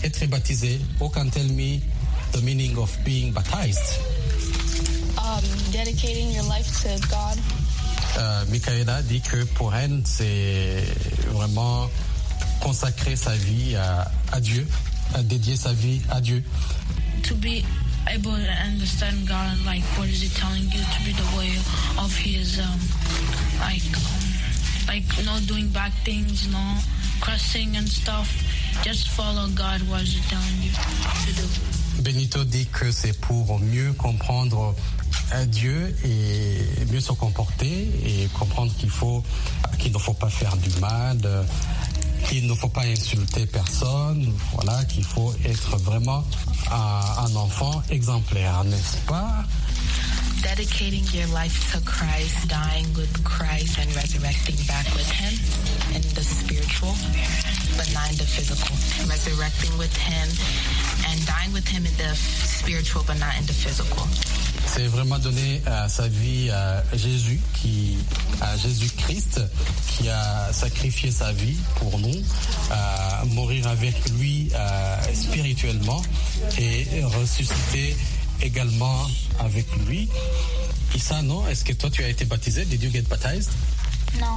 être 0.04 0.26
baptisé? 0.28 0.80
Who 1.00 1.10
can 1.10 1.30
tell 1.30 1.48
me 1.48 1.82
the 2.32 2.42
meaning 2.42 2.78
of 2.78 2.90
being 3.04 3.32
baptized? 3.32 4.00
um, 5.28 5.44
dedicating 5.72 6.32
your 6.32 6.44
life 6.44 6.68
to 6.84 6.90
God. 7.10 7.38
Euh, 8.18 8.46
Michaela 8.50 9.02
dit 9.04 9.22
que 9.22 9.44
pour 9.56 9.76
elle, 9.76 10.02
c'est 10.06 10.84
vraiment 11.32 11.90
consacrer 12.62 13.16
sa 13.16 13.36
vie 13.36 13.76
à, 13.76 14.10
à 14.32 14.40
Dieu, 14.40 14.66
à 15.14 15.22
dédier 15.24 15.56
sa 15.56 15.74
vie 15.74 16.02
à 16.10 16.22
Dieu. 16.22 16.44
To 17.24 17.36
be 17.36 17.64
able 18.10 18.36
to 18.36 18.52
understand 18.66 19.28
God, 19.28 19.58
like 19.66 19.84
what 19.98 20.08
is 20.10 20.22
He 20.22 20.30
telling 20.30 20.64
you 20.72 20.82
to 20.82 21.00
be 21.06 21.12
the 21.12 21.30
way 21.38 21.52
of 21.98 22.16
His, 22.16 22.60
um, 22.60 22.80
like, 23.60 23.84
um, 23.98 24.26
like 24.88 25.08
not 25.26 25.46
doing 25.48 25.68
bad 25.70 25.92
things, 26.06 26.48
no 26.52 26.78
cursing 27.22 27.76
and 27.76 27.88
stuff. 27.88 28.30
Just 28.84 29.10
follow 29.10 29.48
God. 29.56 29.82
What 29.90 30.02
is 30.04 30.14
He 30.14 30.22
telling 30.30 30.62
you 30.62 30.72
to 30.72 31.32
do? 31.36 31.48
Benito 32.04 32.44
dit 32.44 32.68
que 32.72 32.92
c'est 32.92 33.20
pour 33.20 33.60
mieux 33.60 33.92
comprendre 33.94 34.76
euh, 35.34 35.46
Dieu 35.46 35.96
et 36.06 36.86
mieux 36.92 37.02
se 37.02 37.12
comporter 37.12 37.90
et 38.06 38.28
comprendre 38.38 38.72
qu'il 38.78 38.90
faut 38.90 39.24
qu'il 39.80 39.92
ne 39.92 39.98
faut 39.98 40.14
pas 40.14 40.30
faire 40.30 40.56
du 40.58 40.70
mal, 40.80 41.20
euh, 41.26 41.44
qu'il 42.28 42.46
ne 42.46 42.54
faut 42.54 42.70
pas 42.70 42.84
insulter 42.84 43.46
personne, 43.46 44.34
voilà, 44.54 44.84
qu'il 44.86 45.04
faut 45.04 45.34
être 45.46 45.78
vraiment 45.78 46.24
un, 46.72 47.36
enfant 47.36 47.82
exemplaire, 47.90 48.64
n'est-ce 48.66 48.98
pas 49.08 49.44
dedicating 50.44 51.04
your 51.14 51.28
life 51.34 51.74
to 51.74 51.80
Christ, 51.82 52.48
dying 52.48 52.86
with 52.96 53.12
Christ, 53.24 53.80
and 53.80 53.90
resurrecting 53.96 54.56
back 54.68 54.86
with 54.94 55.10
Him 55.10 55.34
in 55.96 56.02
the 56.14 56.24
spiritual, 56.24 56.94
but 57.76 57.90
not 57.94 58.12
in 58.12 58.18
the 58.18 58.24
physical. 58.24 58.76
Resurrecting 59.10 59.76
with 59.80 59.96
Him 59.98 60.30
and 61.10 61.26
dying 61.26 61.52
with 61.54 61.68
Him 61.68 61.86
in 61.88 61.94
the 61.98 62.16
spiritual, 62.16 63.04
but 63.08 63.20
not 63.20 63.36
in 63.40 63.46
the 63.48 63.54
physical. 63.54 64.06
C'est 64.68 64.88
vraiment 64.88 65.18
donner 65.18 65.62
euh, 65.68 65.88
sa 65.88 66.08
vie 66.08 66.50
à 66.52 66.84
Jésus, 66.94 67.40
qui, 67.54 67.98
à 68.42 68.56
Jésus-Christ, 68.58 69.42
qui 69.88 70.10
a 70.10 70.52
sacrifié 70.54 71.10
sa 71.12 71.32
vie 71.32 71.58
pour 71.78 71.98
nous, 71.98 72.14
euh, 72.14 73.26
mourir 73.28 73.68
avec 73.68 73.96
lui 74.12 74.50
euh, 74.54 74.98
spirituellement 75.14 76.02
et 76.60 76.86
ressusciter 77.04 77.96
également 78.42 79.08
avec 79.40 79.66
lui. 79.88 80.10
Issa, 80.96 81.22
non? 81.22 81.48
Est-ce 81.48 81.64
que 81.64 81.74
toi 81.74 81.90
tu 81.90 82.04
as 82.04 82.10
été 82.10 82.26
baptisé? 82.26 82.66
Did 82.66 82.84
you 82.84 82.92
get 82.92 83.04
baptized? 83.04 83.52
No. 84.20 84.36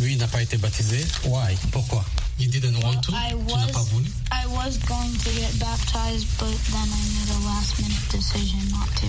Lui 0.00 0.12
il 0.12 0.18
n'a 0.18 0.28
pas 0.28 0.42
été 0.42 0.56
baptisé. 0.56 1.04
Why? 1.24 1.56
Pourquoi? 1.72 2.04
You 2.38 2.48
didn't 2.48 2.82
want 2.82 3.00
to 3.02 3.12
I 3.12 3.32
Tu 3.32 3.54
n'as 3.54 3.66
pas 3.72 3.80
was 3.80 3.88
voulu 3.88 4.10
I 4.30 4.46
was 4.48 4.78
going 4.84 5.12
to 5.24 5.30
get 5.40 5.58
baptized, 5.58 6.26
but 6.38 6.52
then 6.70 6.88
I 6.88 7.02
made 7.16 7.30
a 7.32 7.40
last 7.46 7.80
minute 7.80 8.04
decision 8.10 8.60
not 8.70 8.88
to. 9.00 9.06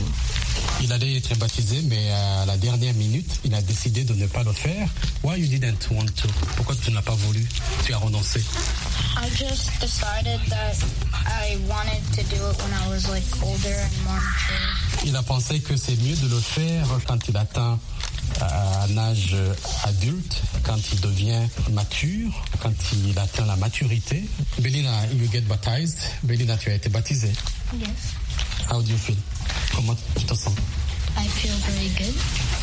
Il 0.81 0.93
allait 0.93 1.17
être 1.17 1.36
baptisé, 1.38 1.81
mais 1.84 2.10
à 2.12 2.46
la 2.46 2.57
dernière 2.57 2.93
minute, 2.93 3.39
il 3.43 3.53
a 3.53 3.62
décidé 3.62 4.03
de 4.03 4.13
ne 4.13 4.27
pas 4.27 4.43
le 4.43 4.53
faire. 4.53 4.89
Why 5.24 5.38
you 5.38 5.48
didn't 5.48 5.89
want 5.91 6.07
to? 6.15 6.27
Pourquoi 6.55 6.75
tu 6.75 6.91
n'as 6.91 7.01
pas 7.01 7.15
voulu? 7.15 7.46
Tu 7.86 7.93
as 7.93 7.98
renoncé. 7.98 8.39
I 9.17 9.29
just 9.29 9.72
decided 9.81 10.39
that 10.50 10.77
I 11.25 11.57
wanted 11.67 12.03
to 12.13 12.24
do 12.34 12.41
it 12.50 12.57
when 12.62 12.74
I 12.74 12.88
was 12.89 13.10
like 13.10 13.25
older 13.43 13.75
and 13.75 14.03
more 14.05 14.22
mature. 14.22 15.05
Il 15.05 15.15
a 15.15 15.24
pensé 15.24 15.60
que 15.60 15.75
c'est 15.75 15.96
mieux 15.98 16.15
de 16.15 16.27
le 16.27 16.39
faire 16.39 16.88
quand 17.07 17.27
il 17.27 17.36
atteint 17.38 17.79
euh, 18.41 18.86
un 18.88 18.98
âge 18.98 19.36
adulte, 19.84 20.41
quand 20.63 20.79
il 20.93 21.01
devient 21.01 21.41
mature, 21.72 22.43
quand 22.60 22.74
il 22.93 23.17
atteint 23.17 23.46
la 23.46 23.55
maturité. 23.55 24.24
Belina, 24.60 24.91
you 25.13 25.27
get 25.31 25.41
baptized. 25.41 25.98
Belina, 26.24 26.57
tu 26.57 26.69
as 26.69 26.75
été 26.75 26.89
baptisée. 26.89 27.34
Yes. 27.74 27.88
How 28.69 28.81
do 28.81 28.91
you 28.91 28.98
feel? 28.98 29.15
Comment 29.75 29.96
tu 30.15 30.25
te 30.25 30.34
sens? 30.36 30.53
I 31.17 31.27
feel 31.27 31.55
very 31.65 31.89
good. 31.98 32.15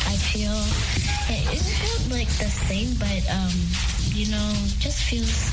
I 0.07 0.15
feel 0.15 0.55
it, 1.29 1.59
felt 1.59 2.11
like 2.11 2.29
the 2.39 2.49
same, 2.49 2.93
but 2.95 3.21
um, 3.29 3.51
you 4.13 4.27
know, 4.31 4.53
just 4.79 5.03
feels. 5.03 5.51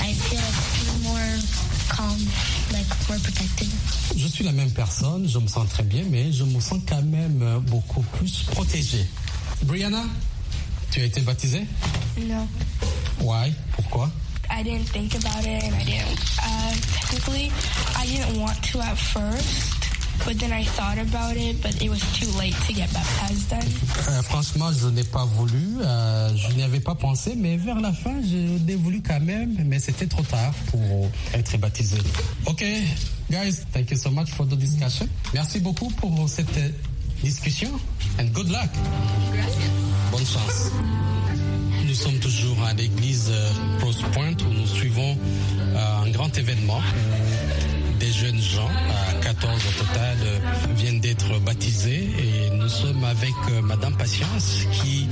I 0.00 0.12
feel 0.14 0.40
like 0.40 1.02
more 1.02 1.67
calm, 1.98 2.18
like 2.72 2.86
protected. 3.06 3.68
Je 4.16 4.28
suis 4.28 4.44
la 4.44 4.52
même 4.52 4.70
personne, 4.70 5.28
je 5.28 5.38
me 5.38 5.48
sens 5.48 5.68
très 5.68 5.82
bien, 5.82 6.04
mais 6.10 6.32
je 6.32 6.44
me 6.44 6.60
sens 6.60 6.78
quand 6.88 7.02
même 7.02 7.40
euh, 7.42 7.58
beaucoup 7.58 8.02
plus 8.16 8.44
protégé. 8.50 9.04
Brianna, 9.62 10.04
tu 10.90 11.00
as 11.00 11.04
été 11.04 11.20
baptisée? 11.22 11.66
No. 12.20 12.46
Why? 13.20 13.52
Pourquoi? 13.72 14.10
I 14.50 14.62
didn't 14.62 14.88
think 14.92 15.14
about 15.14 15.44
it, 15.44 15.62
and 15.64 15.74
I 15.74 15.84
didn't. 15.84 16.18
Uh, 16.40 16.72
technically, 17.00 17.50
I 17.96 18.06
didn't 18.06 18.40
want 18.40 18.56
to 18.72 18.80
at 18.80 18.96
first, 18.96 19.77
but 20.24 20.38
then 20.38 20.52
I 20.52 20.64
thought 20.64 20.98
about 20.98 21.36
it, 21.36 21.60
but 21.62 21.80
it 21.82 21.88
was 21.88 22.00
too 22.18 22.30
late 22.38 22.54
to 22.66 22.72
get 22.72 22.92
baptized 22.92 23.50
then. 23.50 23.62
Euh, 24.08 24.22
franchement, 24.22 24.70
je 24.72 24.88
n'ai 24.88 25.04
pas 25.04 25.24
voulu, 25.24 25.78
euh, 25.82 26.30
je 26.36 26.54
n'y 26.54 26.62
avais 26.62 26.80
pas 26.80 26.94
pensé, 26.94 27.34
mais 27.36 27.56
vers 27.56 27.80
la 27.80 27.92
fin, 27.92 28.14
je 28.22 28.64
l'ai 28.66 28.76
voulu 28.76 29.02
quand 29.02 29.20
même, 29.20 29.56
mais 29.66 29.78
c'était 29.78 30.06
trop 30.06 30.22
tard 30.22 30.52
pour 30.70 31.10
être 31.34 31.56
baptisé. 31.58 31.98
Ok, 32.46 32.64
guys, 33.30 33.64
thank 33.72 33.90
you 33.90 33.96
so 33.96 34.10
much 34.10 34.30
for 34.30 34.46
the 34.46 34.54
discussion. 34.54 35.08
Merci 35.34 35.60
beaucoup 35.60 35.88
pour 35.90 36.28
cette 36.28 36.56
euh, 36.58 36.70
discussion 37.22 37.70
and 38.20 38.26
good 38.32 38.48
luck. 38.48 38.70
Bonne 40.10 40.26
chance. 40.26 40.70
Nous 41.86 41.94
sommes 41.94 42.18
toujours 42.18 42.62
à 42.64 42.74
l'église 42.74 43.28
euh, 43.30 43.50
Cross 43.80 44.02
Point 44.12 44.36
où 44.46 44.52
nous 44.52 44.66
suivons 44.66 45.16
un 46.04 46.10
grand 46.10 46.36
événement 46.36 46.80
des 47.98 48.12
jeunes 48.12 48.40
gens, 48.40 48.68
à 49.10 49.14
14 49.22 49.52
au 49.54 49.82
total, 49.84 50.16
viennent 50.76 51.00
d'être 51.00 51.38
baptisés 51.40 52.08
et 52.18 52.50
nous 52.54 52.68
sommes 52.68 53.04
avec 53.04 53.32
euh, 53.50 53.62
Madame 53.62 53.94
Patience 53.96 54.60
qui 54.72 55.08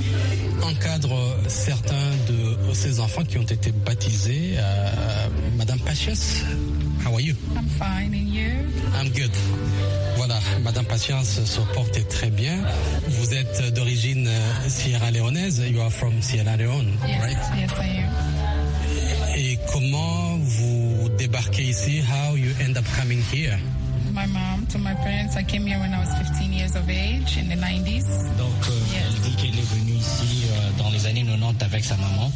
encadre 0.63 1.17
certains 1.47 1.95
de 2.29 2.73
ces 2.73 2.99
enfants 2.99 3.23
qui 3.23 3.37
ont 3.37 3.43
été 3.43 3.71
baptisés. 3.71 4.55
Euh, 4.57 5.27
Madame 5.57 5.79
Patience, 5.79 6.41
how 7.05 7.13
are 7.13 7.21
you? 7.21 7.35
I'm 7.55 7.67
fine, 7.77 8.13
and 8.13 8.27
you? 8.33 8.51
I'm 8.99 9.09
good. 9.09 9.31
Voilà, 10.17 10.39
Madame 10.63 10.85
Patience 10.85 11.39
se 11.45 11.59
porte 11.73 12.07
très 12.09 12.29
bien. 12.29 12.55
Vous 13.07 13.33
êtes 13.33 13.73
d'origine 13.73 14.27
euh, 14.27 14.69
sierra-léonaise. 14.69 15.63
You 15.69 15.81
are 15.81 15.91
from 15.91 16.21
Sierra 16.21 16.55
Leone, 16.57 16.93
Yes, 17.07 17.21
right? 17.21 17.37
yes, 17.59 17.71
I 17.79 17.99
am. 17.99 18.13
Et 19.39 19.59
comment 19.71 20.37
vous 20.41 20.66
débarquez 21.27 21.63
ici? 21.69 22.01
How 22.01 22.35
you 22.35 22.53
end 22.63 22.77
up 22.77 22.85
coming 22.95 23.21
here? 23.31 23.59
My 24.13 24.25
mom, 24.27 24.65
to 24.71 24.77
my 24.79 24.93
parents, 24.95 25.35
I 25.35 25.43
came 25.43 25.65
here 25.67 25.77
when 25.79 25.93
I 25.93 25.99
was 25.99 26.09
15 26.15 26.53
years 26.53 26.75
of 26.75 26.89
age 26.89 27.37
in 27.37 27.49
the 27.49 27.55
90s. 27.55 28.07
Donc, 28.37 28.55
euh, 28.69 28.71
Yes. 28.93 29.03
elle 29.13 29.21
dit 29.21 29.35
qu'elle 29.35 29.59
est 29.59 29.69
venue 29.75 29.97
ici 29.99 30.45
euh, 30.49 30.71
dans 30.77 30.89
les 30.89 31.05
années 31.05 31.23
90 31.25 31.63
avec 31.65 31.83
sa 31.83 31.97
maman. 31.97 32.31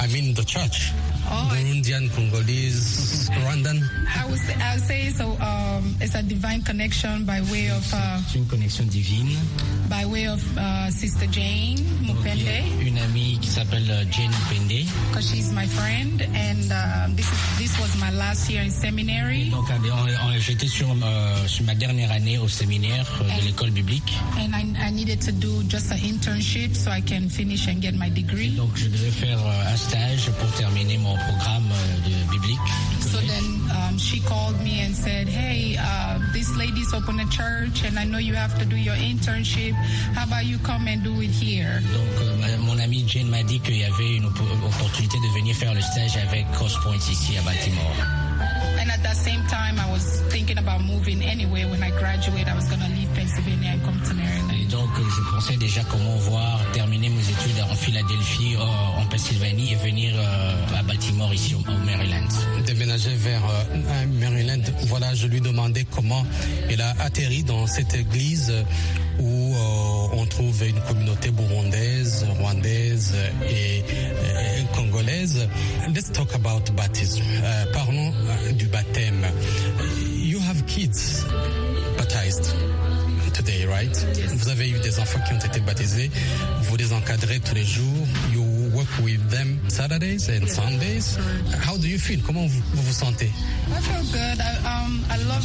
I 0.00 0.06
mean 0.12 0.34
the 0.34 0.44
church. 0.46 0.92
Oh, 1.30 1.48
I- 1.52 1.62
Burundian, 1.62 2.08
Congolese, 2.14 3.28
Rwandan. 3.30 3.82
I 4.16 4.24
would 4.28 4.38
say, 4.38 4.54
I 4.54 4.74
would 4.74 4.84
say 4.84 5.10
so. 5.10 5.36
Um, 5.40 5.94
it's 6.00 6.14
a 6.14 6.22
divine 6.22 6.62
connection 6.62 7.24
by 7.24 7.40
way 7.52 7.68
of 7.70 7.84
uh, 7.92 8.18
C'est 8.32 8.38
une 8.38 8.46
connexion 8.46 8.84
divine. 8.86 9.36
by 9.88 10.04
way 10.06 10.26
of 10.26 10.40
uh, 10.56 10.90
Sister 10.90 11.26
Jane 11.30 11.78
Mupende, 12.02 12.64
une 12.86 12.98
amie 12.98 13.38
qui 13.40 13.48
s'appelle 13.48 13.88
euh, 13.90 14.04
Jane 14.10 14.30
Pende. 14.48 14.86
because 15.10 15.28
she's 15.30 15.52
my 15.52 15.66
friend, 15.66 16.22
and 16.34 16.70
uh, 16.72 17.08
this 17.16 17.26
is 17.26 17.58
this 17.58 17.78
was 17.80 17.94
my 18.00 18.10
last 18.10 18.48
year 18.50 18.62
in 18.62 18.70
seminary, 18.70 19.50
Donc, 19.50 19.68
on- 19.70 20.28
on- 20.28 20.38
j'étais 20.40 20.66
sur, 20.68 20.88
euh, 20.90 21.46
sur 21.46 21.64
ma 21.64 21.74
dernière 21.74 22.10
année 22.10 22.38
au 22.38 22.48
séminaire 22.48 23.06
euh, 23.22 23.40
de 23.40 23.44
l'école 23.46 23.70
biblique. 23.70 24.12
and 24.38 24.54
I, 24.54 24.64
I 24.88 24.90
needed 24.90 25.20
to 25.22 25.32
do 25.32 25.62
just 25.68 25.90
an 25.92 25.98
internship 25.98 26.74
so 26.74 26.90
I 26.90 27.00
can 27.02 27.28
finish 27.28 27.66
and 27.68 27.80
get 27.82 27.94
my 27.94 28.08
degree. 28.10 28.50
Donc, 28.56 28.70
je 28.76 28.86
devais 28.88 29.10
faire 29.10 29.38
euh, 29.38 29.72
un 29.72 29.76
stage 29.76 30.07
pour 30.78 30.86
terminer 30.86 30.98
mon 30.98 31.14
programme 31.16 31.70
euh, 31.72 32.08
de 32.08 32.30
biblique. 32.30 32.58
So 33.00 33.18
then 33.20 33.70
um, 33.70 33.98
she 33.98 34.20
called 34.20 34.60
me 34.62 34.80
and 34.82 34.94
said, 34.94 35.28
"Hey, 35.28 35.76
uh, 35.78 36.18
this 36.32 36.54
lady's 36.56 36.92
open 36.92 37.18
a 37.20 37.26
church, 37.30 37.84
and 37.84 37.98
I 37.98 38.04
know 38.04 38.18
you 38.18 38.34
have 38.34 38.58
to 38.58 38.64
do 38.64 38.76
your 38.76 38.94
internship. 38.96 39.72
How 40.14 40.24
about 40.24 40.44
you 40.44 40.58
come 40.58 40.86
and 40.88 41.02
do 41.02 41.20
it 41.22 41.30
here?" 41.30 41.80
Donc, 41.92 42.20
euh, 42.20 42.58
mon 42.60 42.78
ami 42.78 43.04
Jane 43.08 43.28
m'a 43.28 43.42
dit 43.42 43.60
qu'il 43.60 43.76
y 43.78 43.84
avait 43.84 44.16
une 44.16 44.26
oppo- 44.26 44.66
opportunité 44.66 45.16
de 45.18 45.38
venir 45.38 45.54
faire 45.56 45.74
le 45.74 45.80
stage 45.80 46.16
avec 46.18 46.50
Crosspoint 46.52 46.96
ici 46.96 47.36
à 47.38 47.42
Baltimore. 47.42 47.96
And 48.80 48.90
at 48.90 49.02
that 49.02 49.16
same 49.16 49.42
time, 49.48 49.78
I 49.78 49.90
was 49.90 50.22
thinking 50.30 50.58
about 50.58 50.82
moving 50.84 51.22
anyway. 51.22 51.64
When 51.64 51.82
I 51.82 51.90
graduate, 51.90 52.46
I 52.46 52.54
was 52.54 52.68
going 52.68 52.80
to 52.80 52.88
leave 52.94 53.08
Pennsylvania 53.14 53.70
and 53.72 53.82
come 53.84 54.00
to 54.08 54.14
Maryland. 54.14 54.57
Donc, 54.70 54.90
euh, 54.98 55.02
je 55.16 55.30
pensais 55.34 55.56
déjà 55.56 55.82
comment 55.84 56.16
voir 56.16 56.60
terminer 56.72 57.08
mes 57.08 57.22
études 57.22 57.62
en 57.70 57.74
Philadelphie, 57.74 58.54
euh, 58.56 59.00
en 59.00 59.06
Pennsylvanie, 59.06 59.72
et 59.72 59.76
venir 59.76 60.14
euh, 60.16 60.78
à 60.78 60.82
Baltimore, 60.82 61.32
ici 61.32 61.54
au, 61.54 61.84
Maryland. 61.86 62.28
déménager 62.66 63.14
vers 63.14 63.42
Maryland. 64.20 64.62
Voilà, 64.86 65.14
je 65.14 65.26
lui 65.26 65.40
demandais 65.40 65.84
comment 65.84 66.24
il 66.70 66.80
a 66.82 66.94
atterri 67.00 67.42
dans 67.44 67.66
cette 67.66 67.94
église 67.94 68.52
où 69.18 69.54
on 70.12 70.26
trouve 70.26 70.62
une 70.64 70.80
communauté 70.82 71.30
burundaise, 71.30 72.26
rwandaise 72.38 73.14
et, 73.48 73.82
congolaise. 74.74 75.48
Let's 75.94 76.12
talk 76.12 76.34
about 76.34 76.70
baptism. 76.76 77.22
Parlons 77.72 78.12
du 78.52 78.66
baptême. 78.66 79.26
You 80.22 80.40
have 80.40 80.62
kids 80.66 81.24
baptized. 81.96 82.54
Right? 83.68 84.06
Vous 84.34 84.48
avez 84.48 84.68
eu 84.70 84.78
des 84.80 84.98
enfants 84.98 85.20
qui 85.26 85.34
ont 85.34 85.38
été 85.38 85.60
baptisés. 85.60 86.10
Vous 86.62 86.76
les 86.76 86.92
encadrez 86.92 87.40
tous 87.40 87.54
les 87.54 87.64
jours. 87.64 88.06
You 88.32 88.42
work 88.72 88.88
with 89.02 89.20
them 89.30 89.58
Saturdays 89.68 90.28
and 90.28 90.46
Sundays. 90.48 91.18
How 91.66 91.76
do 91.76 91.86
you 91.86 91.98
feel? 91.98 92.20
Comment 92.22 92.46
vous 92.46 92.62
vous, 92.74 92.82
vous 92.82 92.92
sentez? 92.92 93.30
I 93.68 93.80
feel 93.80 94.02
good. 94.12 94.40
I, 94.40 94.56
um, 94.66 95.04
I 95.10 95.18
love 95.24 95.44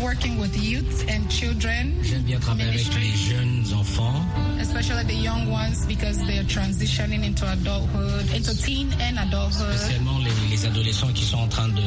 working 0.00 0.38
with 0.38 0.56
youth 0.56 1.04
and 1.08 1.28
children. 1.30 1.94
J'aime 2.02 2.22
bien 2.22 2.38
travailler 2.38 2.70
avec 2.70 2.94
les 2.94 3.12
jeunes 3.16 3.72
enfants, 3.74 4.24
especially 4.60 5.04
the 5.04 5.14
young 5.14 5.50
ones 5.50 5.86
because 5.86 6.18
they're 6.26 6.44
transitioning 6.44 7.24
into 7.24 7.46
adulthood, 7.46 8.28
into 8.34 8.54
teen 8.56 8.92
and 9.00 9.18
adulthood. 9.18 9.76
spécialement 9.76 10.18
les, 10.18 10.50
les 10.50 10.66
adolescents 10.66 11.12
qui 11.14 11.24
sont 11.24 11.38
en 11.38 11.48
train 11.48 11.68
de 11.68 11.82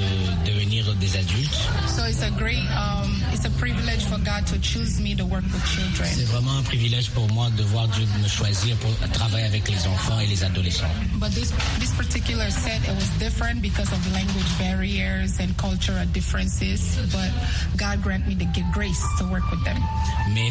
devenir 0.46 0.94
des 0.96 1.16
adultes. 1.18 1.60
So 1.88 2.06
it's 2.06 2.22
a 2.24 2.32
great, 2.32 2.63
um, 2.75 3.22
it's 3.34 3.46
a 3.46 3.50
privilege 3.60 4.03
for 4.05 4.17
God 4.19 4.46
to 4.48 4.60
choose 4.60 5.00
me 5.00 5.15
to 5.15 5.25
work 5.25 5.43
with 5.43 5.63
C'est 5.65 5.81
children. 5.81 6.25
vraiment 6.25 6.57
un 6.57 6.63
privilège 6.63 7.10
pour 7.12 7.27
moi 7.34 7.50
de 7.57 7.63
voir 7.63 7.88
Dieu 7.89 8.05
me 8.22 8.27
choisir 8.27 8.75
pour 8.77 8.91
travailler 9.12 9.46
avec 9.46 9.67
les 9.69 9.88
enfants 9.88 10.19
et 10.19 10.27
les 10.27 10.43
adolescents. 10.43 10.91
But 11.19 11.31
this 11.31 11.51
this 11.79 11.91
particular 11.96 12.50
set 12.51 12.81
it 12.84 12.96
was 12.96 13.10
different 13.19 13.62
because 13.62 13.91
of 13.91 14.00
language 14.13 14.51
barriers 14.57 15.39
and 15.39 15.55
cultural 15.57 16.05
differences. 16.13 16.98
But 17.12 17.31
God 17.77 18.01
grant 18.03 18.27
me 18.27 18.36
the 18.36 18.48
grace 18.74 19.03
to 19.19 19.25
work 19.25 19.50
with 19.51 19.63
them. 19.63 19.77
Mais 20.34 20.50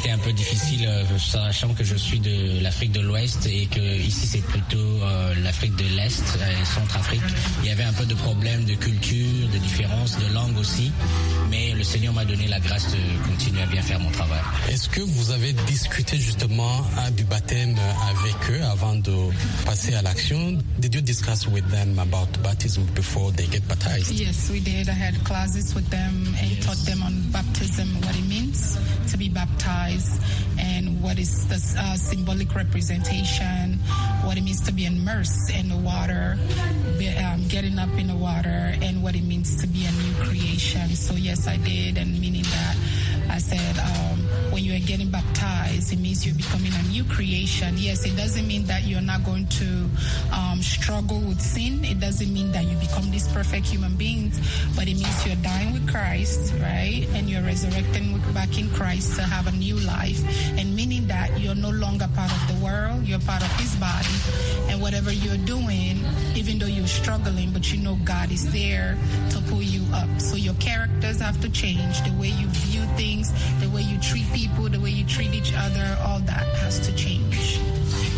été 0.00 0.10
un 0.10 0.18
peu 0.18 0.32
difficile, 0.32 0.86
euh, 0.86 1.04
sachant 1.18 1.74
que 1.74 1.84
je 1.84 1.96
suis 1.96 2.20
de 2.20 2.60
l'Afrique 2.62 2.92
de 2.92 3.00
l'Ouest 3.00 3.46
et 3.46 3.66
que 3.66 3.80
ici 3.80 4.26
c'est 4.26 4.44
plutôt 4.44 4.76
euh, 4.78 5.34
l'Afrique 5.42 5.74
de 5.76 5.84
l'Est 5.96 6.22
euh, 6.40 6.64
Centrafrique. 6.64 7.22
Il 7.62 7.68
y 7.68 7.72
avait 7.72 7.84
un 7.84 7.92
peu 7.92 8.04
de 8.04 8.14
problèmes 8.14 8.64
de 8.64 8.74
culture, 8.74 9.48
de 9.52 9.58
différences, 9.58 10.16
de 10.18 10.32
langue 10.34 10.56
aussi. 10.58 10.92
Mais 11.50 11.72
le 11.72 11.82
Seigneur 11.84 12.12
m'a 12.12 12.24
donné 12.26 12.48
la 12.48 12.60
grâce 12.60 12.90
de 12.92 13.28
continuer 13.28 13.62
à 13.62 13.66
bien 13.66 13.82
faire 13.82 14.00
mon 14.00 14.10
travail. 14.10 14.40
Est-ce 14.68 14.88
que 14.88 15.00
vous 15.00 15.30
avez 15.30 15.52
discuté 15.66 16.16
justement 16.18 16.82
hein, 16.98 17.10
du 17.12 17.24
baptême 17.24 17.74
avec 18.10 18.34
eux 18.50 18.62
avant 18.64 18.96
de 18.96 19.14
passer 19.64 19.94
à 19.94 20.02
l'action? 20.02 20.58
Did 20.78 20.94
you 20.94 21.00
discuss 21.00 21.46
with 21.48 21.68
them 21.70 21.98
about 21.98 22.28
baptism 22.42 22.84
before 22.94 23.32
they 23.32 23.46
get 23.46 23.66
baptized? 23.68 24.10
Yes, 24.12 24.50
we 24.50 24.60
did. 24.60 24.88
I 24.88 24.92
had 24.92 25.14
classes 25.24 25.74
with 25.74 25.88
them 25.90 26.34
and 26.40 26.62
taught 26.62 26.84
them 26.84 27.02
on 27.02 27.12
baptism, 27.32 27.88
what 28.02 28.14
it 28.16 28.28
means 28.28 28.76
to 29.10 29.16
be 29.16 29.28
baptized, 29.28 30.20
and 30.58 31.02
what 31.02 31.18
is 31.18 31.46
the 31.48 31.80
uh, 31.80 31.94
symbolic 31.96 32.54
representation, 32.54 33.78
what 34.24 34.36
it 34.36 34.42
means 34.42 34.60
to 34.62 34.72
be 34.72 34.86
immersed 34.86 35.50
in 35.50 35.68
the 35.68 35.76
water, 35.76 36.38
be, 36.98 37.08
um, 37.08 37.46
getting 37.48 37.78
up 37.78 37.90
in 37.98 38.06
the 38.08 38.16
water, 38.16 38.74
and 38.82 39.02
what 39.02 39.14
it 39.14 39.24
means 39.24 39.60
to 39.60 39.66
be 39.66 39.86
a 39.86 39.92
new 39.92 40.14
creation. 40.24 40.88
So 40.90 41.14
yes, 41.14 41.46
I 41.46 41.56
did, 41.58 41.98
and 41.98 42.20
meaning 42.20 42.42
that 42.42 42.76
I 43.30 43.38
said 43.38 43.78
um, 43.78 44.18
when 44.52 44.64
you 44.64 44.74
are 44.74 44.86
getting 44.86 45.10
baptized, 45.10 45.92
it 45.92 45.98
means 45.98 46.24
you're 46.26 46.34
becoming 46.34 46.72
a 46.72 46.82
new 46.88 47.04
creation. 47.04 47.74
Yes, 47.76 48.04
it 48.06 48.16
doesn't 48.16 48.46
mean 48.46 48.64
that 48.66 48.84
you're 48.84 49.00
not 49.00 49.24
going 49.24 49.46
to 49.46 49.88
um, 50.32 50.62
struggle 50.62 51.20
with 51.20 51.40
sin. 51.40 51.84
It 51.84 52.00
doesn't 52.00 52.32
mean 52.32 52.52
that 52.52 52.64
you 52.64 52.76
become 52.78 53.10
these 53.10 53.28
perfect 53.28 53.66
human 53.66 53.96
beings, 53.96 54.38
but 54.76 54.88
it 54.88 54.94
means 54.94 55.26
you're 55.26 55.36
dying 55.36 55.72
with 55.72 55.88
Christ, 55.88 56.52
right? 56.60 57.06
And 57.14 57.28
you're 57.28 57.42
resurrecting 57.42 58.12
with, 58.12 58.34
back 58.34 58.58
in 58.58 58.70
Christ 58.70 59.16
to 59.16 59.22
have 59.22 59.46
a 59.46 59.56
new 59.56 59.76
life. 59.80 60.20
And 60.58 60.74
meaning 60.74 61.06
that 61.08 61.38
you're 61.40 61.54
no 61.54 61.70
longer 61.70 62.08
part 62.14 62.30
of 62.30 62.42
the 62.48 62.64
world, 62.64 63.04
you're 63.04 63.20
part 63.20 63.42
of 63.42 63.52
His 63.60 63.74
body. 63.76 64.16
And 64.70 64.80
whatever 64.80 65.12
you're 65.12 65.42
doing, 65.44 66.04
even 66.34 66.58
though 66.58 66.66
you're 66.66 66.86
struggling, 66.86 67.50
but 67.50 67.72
you 67.72 67.78
know 67.78 67.98
God 68.04 68.30
is 68.30 68.50
there 68.52 68.96
to 69.30 69.40
pull 69.48 69.62
you 69.62 69.82
up. 69.94 70.08
So 70.20 70.36
your 70.36 70.54
characters 70.54 71.20
have 71.20 71.40
to 71.40 71.48
change, 71.50 72.02
the 72.02 72.12
way 72.18 72.28
you 72.28 72.46
view 72.48 72.84
things, 72.96 73.15
the 73.60 73.66
way 73.72 73.82
you 73.82 73.98
treat 74.00 74.24
people, 74.32 74.68
the 74.70 74.78
way 74.80 74.90
you 74.90 75.04
treat 75.06 75.32
each 75.34 75.52
other, 75.54 75.96
all 76.04 76.20
that 76.26 76.44
has 76.64 76.80
to 76.80 76.96
change. 76.96 77.60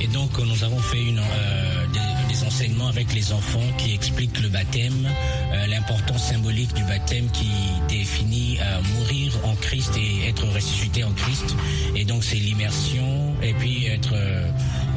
Et 0.00 0.06
donc 0.08 0.38
euh, 0.38 0.44
nous 0.44 0.64
avons 0.64 0.78
fait 0.78 1.02
une, 1.02 1.18
euh, 1.18 1.86
des, 1.92 2.34
des 2.34 2.44
enseignements 2.44 2.88
avec 2.88 3.12
les 3.14 3.32
enfants 3.32 3.66
qui 3.78 3.94
expliquent 3.94 4.40
le 4.40 4.48
baptême, 4.48 5.08
euh, 5.52 5.66
l'importance 5.66 6.22
symbolique 6.24 6.72
du 6.74 6.84
baptême 6.84 7.28
qui 7.32 7.48
définit 7.88 8.58
euh, 8.60 8.80
mourir 8.94 9.32
en 9.44 9.54
Christ 9.56 9.96
et 9.96 10.28
être 10.28 10.46
ressuscité 10.54 11.02
en 11.04 11.12
Christ. 11.12 11.54
Et 11.96 12.04
donc 12.04 12.22
c'est 12.24 12.36
l'immersion 12.36 13.34
et 13.42 13.52
puis 13.54 13.86
être 13.86 14.12
euh, 14.14 14.48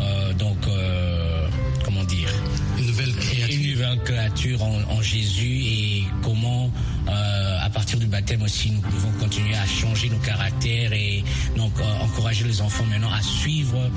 euh, 0.01 0.33
donc 0.33 0.57
euh, 0.67 1.47
comment 1.83 2.03
dire? 2.03 2.29
Une 2.77 2.85
nouvelle 2.87 3.13
créature. 3.15 3.55
une 3.55 3.71
nouvelle 3.71 3.99
créature 4.03 4.63
en, 4.63 4.75
en 4.91 5.01
Jésus 5.01 5.63
et 5.65 6.03
comment 6.21 6.69
euh, 7.07 7.57
à 7.61 7.69
partir 7.69 7.97
du 7.99 8.05
baptême 8.05 8.41
aussi 8.43 8.71
nous 8.71 8.81
pouvons 8.81 9.11
continuer 9.19 9.55
à 9.55 9.65
changer 9.65 10.09
nos 10.09 10.19
caractères 10.19 10.93
et 10.93 11.23
donc 11.57 11.71
euh, 11.79 12.03
encourager 12.03 12.45
les 12.45 12.61
enfants 12.61 12.85
maintenant 12.85 13.11
à 13.11 13.21
suivre 13.21 13.89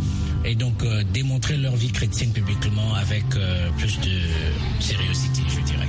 et 0.45 0.55
donc 0.55 0.83
euh, 0.83 1.03
démontrer 1.13 1.57
leur 1.57 1.77
vie 1.77 1.91
chrétienne 1.91 2.33
publiquement 2.33 2.95
avec 2.95 3.25
euh, 3.37 3.71
plus 3.79 3.99
de 4.01 4.21
sérieuxité 4.81 5.43
je 5.49 5.61
dirais. 5.61 5.89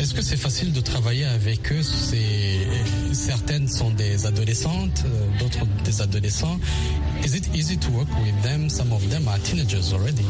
Est-ce 0.00 0.14
que 0.14 0.22
c'est 0.22 0.38
facile 0.38 0.72
de 0.72 0.80
travailler 0.80 1.26
avec 1.26 1.70
eux? 1.72 1.82
C'est 1.82 2.66
certaines 3.12 3.68
sont 3.68 3.90
des 3.90 4.24
adolescentes, 4.24 5.04
euh, 5.04 5.38
d'autres 5.38 5.66
des 5.84 6.00
adolescents. 6.00 6.58
Is 7.22 7.36
it 7.36 7.46
easy 7.54 7.76
to 7.76 7.90
work 7.90 8.08
with 8.24 8.42
them? 8.42 8.70
Some 8.70 8.94
of 8.94 9.06
them 9.10 9.28
are 9.28 9.38
teenagers 9.40 9.92
already. 9.92 10.24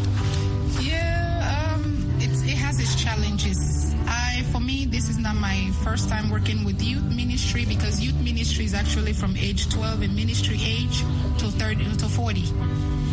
Yeah, 0.83 1.77
um, 1.77 2.19
it's, 2.19 2.43
it 2.43 2.59
has 2.59 2.81
its 2.81 2.97
challenges. 3.01 3.60
First 5.83 6.09
time 6.09 6.29
working 6.31 6.65
with 6.65 6.83
youth 6.83 7.03
ministry 7.05 7.65
because 7.65 8.01
youth 8.01 8.19
ministry 8.23 8.65
is 8.65 8.75
actually 8.75 9.13
from 9.13 9.37
age 9.37 9.69
12 9.71 10.03
and 10.03 10.15
ministry 10.15 10.59
age 10.63 11.01
to 11.39 11.47
30 11.47 11.97
to 11.97 12.07
40. 12.07 12.45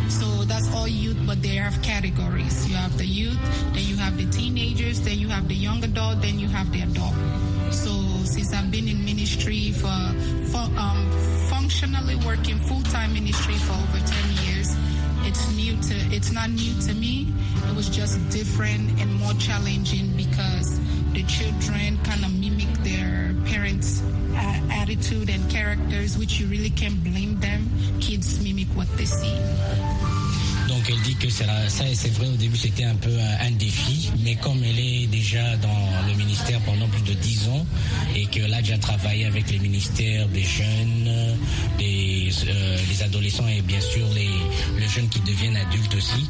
So 0.10 0.25
that's 0.43 0.69
all 0.73 0.88
youth, 0.88 1.17
but 1.25 1.41
they 1.41 1.56
have 1.56 1.82
categories. 1.82 2.69
You 2.69 2.75
have 2.75 2.97
the 2.97 3.06
youth, 3.06 3.39
then 3.73 3.84
you 3.84 3.95
have 3.97 4.17
the 4.17 4.25
teenagers, 4.30 5.01
then 5.01 5.17
you 5.17 5.30
have 5.30 5.47
the 5.47 5.56
young 5.56 5.84
adult, 5.84 6.21
then 6.21 6.39
you 6.39 6.47
have 6.49 6.71
the 6.71 6.82
adult. 6.82 7.15
So 7.73 7.91
since 8.25 8.53
I've 8.53 8.71
been 8.71 8.88
in 8.88 9.03
ministry 9.03 9.71
for, 9.71 9.97
for 10.51 10.65
um, 10.80 11.10
functionally 11.49 12.15
working 12.25 12.58
full-time 12.60 13.13
ministry 13.13 13.56
for 13.56 13.73
over 13.73 13.99
10 13.99 14.45
years, 14.45 14.75
it's 15.23 15.51
new 15.56 15.75
to 15.82 15.95
it's 16.15 16.32
not 16.32 16.49
new 16.51 16.73
to 16.82 16.93
me 16.93 17.27
it 17.67 17.75
was 17.75 17.89
just 17.89 18.17
different 18.30 19.01
and 19.01 19.13
more 19.15 19.34
challenging 19.34 20.15
because 20.15 20.80
the 21.17 21.23
children 21.23 21.97
kind 22.03 22.23
of 22.23 22.32
mimic 22.39 22.71
their 22.84 23.34
parents 23.49 24.03
uh, 24.36 24.62
attitude 24.69 25.32
and 25.32 25.49
characters 25.49 26.15
which 26.15 26.39
you 26.39 26.45
really 26.45 26.69
can't 26.69 27.03
blame 27.03 27.39
them. 27.39 27.67
Kids 27.99 28.39
mimic 28.43 28.67
what 28.77 28.88
they 28.97 29.06
see 29.06 29.34
Elle 30.89 31.02
dit 31.02 31.15
que 31.15 31.30
ça, 31.30 31.45
c'est 31.67 32.13
vrai, 32.13 32.28
au 32.28 32.38
début 32.38 32.56
c'était 32.56 32.86
un 32.86 32.95
peu 32.95 33.10
un, 33.10 33.47
un 33.47 33.52
défi, 33.52 34.10
mais 34.23 34.36
comme 34.36 34.63
elle 34.63 34.80
est 34.80 35.08
déjà 35.08 35.58
dans 35.58 36.08
le 36.08 36.13
ministère 36.15 36.62
pendant 36.62 36.88
plus 36.88 37.02
de 37.02 37.13
10 37.13 37.50
ans 37.50 37.65
et 38.15 38.26
qu'elle 38.28 38.54
a 38.54 38.62
déjà 38.62 38.78
travaillé 38.78 39.26
avec 39.26 39.52
les 39.52 39.60
ministères 39.60 40.28
des 40.30 40.43
jeunes, 40.43 41.38
des, 41.78 42.30
euh, 42.47 42.78
adolescents 43.04 43.47
et 43.47 43.62
bien 43.62 43.82
sûr 43.82 44.08
les, 44.15 44.30
les 44.80 44.88
jeunes 44.88 45.10
qui 45.10 45.19
deviennent 45.19 45.58
adultes 45.58 45.93
aussi. 45.95 46.30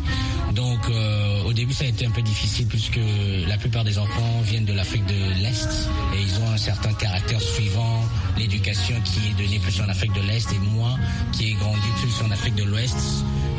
Donc 0.55 0.79
euh, 0.89 1.43
au 1.43 1.53
début 1.53 1.73
ça 1.73 1.85
a 1.85 1.87
été 1.87 2.05
un 2.05 2.11
peu 2.11 2.21
difficile 2.21 2.67
puisque 2.67 2.99
la 3.47 3.57
plupart 3.57 3.83
des 3.83 3.99
enfants 3.99 4.41
viennent 4.43 4.65
de 4.65 4.73
l'Afrique 4.73 5.05
de 5.05 5.41
l'Est 5.43 5.89
et 6.15 6.21
ils 6.21 6.39
ont 6.41 6.49
un 6.51 6.57
certain 6.57 6.93
caractère 6.93 7.41
suivant 7.41 8.03
l'éducation 8.37 8.95
qui 9.05 9.19
est 9.29 9.43
donnée 9.43 9.59
plus 9.59 9.79
en 9.81 9.89
Afrique 9.89 10.13
de 10.13 10.21
l'Est 10.21 10.51
et 10.51 10.59
moi 10.59 10.97
qui 11.31 11.49
ai 11.49 11.53
grandi 11.53 11.87
plus 12.01 12.25
en 12.25 12.31
Afrique 12.31 12.55
de 12.55 12.63
l'Ouest. 12.63 12.97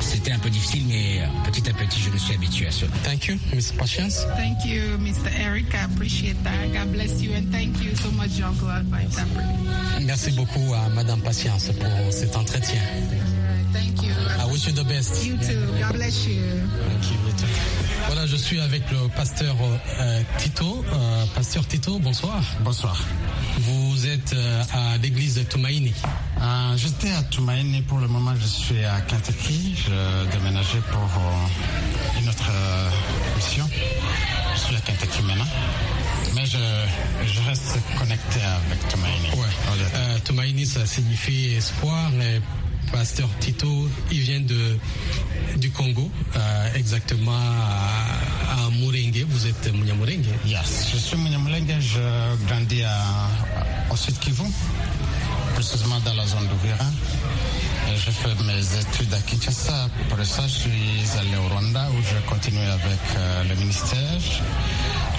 C'était 0.00 0.32
un 0.32 0.38
peu 0.38 0.50
difficile, 0.50 0.84
mais 0.88 1.20
petit 1.50 1.68
à 1.68 1.72
petit, 1.72 2.00
je 2.00 2.10
me 2.10 2.18
suis 2.18 2.34
habitué 2.34 2.66
à 2.66 2.70
cela. 2.70 2.90
Thank 3.04 3.26
you, 3.26 3.36
Miss 3.54 3.72
Patience. 3.72 4.26
thank 4.36 4.64
you 4.64 4.98
mr 4.98 5.30
eric 5.40 5.66
i 5.74 5.84
appreciate 5.84 6.36
that 6.44 6.52
god 6.72 6.92
bless 6.92 7.20
you 7.22 7.32
and 7.34 7.50
thank 7.52 7.76
you 7.82 7.94
so 7.96 8.10
much 8.12 8.30
jean 8.36 8.52
claude 8.58 8.86
for 8.90 8.96
interpreting 8.98 10.06
Merci 10.06 10.30
beaucoup 10.32 10.72
à 10.74 10.88
Madame 10.90 11.20
Patience 11.20 11.70
pour 11.78 12.12
cet 12.12 12.36
entretien. 12.36 12.80
thank 13.72 14.02
you 14.02 14.12
I 14.38 14.50
wish 14.50 14.66
you 14.66 14.72
the 14.72 14.84
best. 14.86 15.24
you 15.26 15.36
too 15.36 15.66
god 15.80 15.94
bless 15.94 16.26
you 16.26 16.42
Voilà, 18.06 18.26
je 18.26 18.36
suis 18.36 18.58
avec 18.60 18.82
le 18.90 19.08
pasteur 19.08 19.54
euh, 20.00 20.22
Tito. 20.38 20.82
Euh, 20.92 21.24
pasteur 21.34 21.66
Tito, 21.66 21.98
bonsoir. 21.98 22.40
Bonsoir. 22.64 22.96
Vous 23.58 23.87
êtes 24.18 24.32
euh, 24.34 24.62
à 24.72 24.96
l'église 24.98 25.34
de 25.36 25.42
Toumaïni. 25.42 25.92
Euh, 26.40 26.76
J'étais 26.76 27.12
à 27.12 27.22
Toumaïni 27.22 27.82
pour 27.82 27.98
le 27.98 28.08
moment, 28.08 28.34
je 28.40 28.46
suis 28.46 28.84
à 28.84 29.00
Kentucky. 29.02 29.74
Je 29.76 30.30
déménageais 30.36 30.80
pour 30.90 31.02
euh, 31.02 32.20
une 32.20 32.28
autre 32.28 32.50
euh, 32.50 32.90
mission. 33.36 33.68
Je 34.54 34.60
suis 34.60 34.76
à 34.76 34.80
Kentucky 34.80 35.22
maintenant. 35.22 35.46
Mais 36.34 36.44
je, 36.46 36.58
je 37.26 37.40
reste 37.48 37.78
connecté 37.98 38.40
avec 38.40 38.88
Toumaïni. 38.88 39.28
Ouais. 39.36 40.20
Toumaïni, 40.24 40.66
ça 40.66 40.84
signifie 40.86 41.54
espoir. 41.54 42.10
Et 42.20 42.40
pasteur 42.90 43.28
Tito, 43.40 43.88
il 44.10 44.20
vient 44.20 44.40
de, 44.40 44.78
du 45.56 45.70
Congo, 45.70 46.10
euh, 46.36 46.74
exactement 46.74 47.32
à, 47.36 48.64
à 48.66 48.70
Mourengue. 48.70 49.26
Vous 49.28 49.46
êtes 49.46 49.68
précisément 55.54 56.00
dans 56.04 56.14
la 56.14 56.26
zone 56.26 56.46
d'Ouvira. 56.48 56.84
J'ai 57.96 58.10
fait 58.12 58.34
mes 58.44 58.62
études 58.80 59.12
à 59.14 59.20
Kinshasa. 59.20 59.88
Pour 60.08 60.24
ça, 60.24 60.42
je 60.46 60.52
suis 60.52 61.18
allé 61.18 61.36
au 61.36 61.48
Rwanda 61.48 61.88
où 61.90 62.02
je 62.02 62.30
continue 62.30 62.66
avec 62.66 63.00
euh, 63.16 63.44
le 63.48 63.54
ministère. 63.56 64.20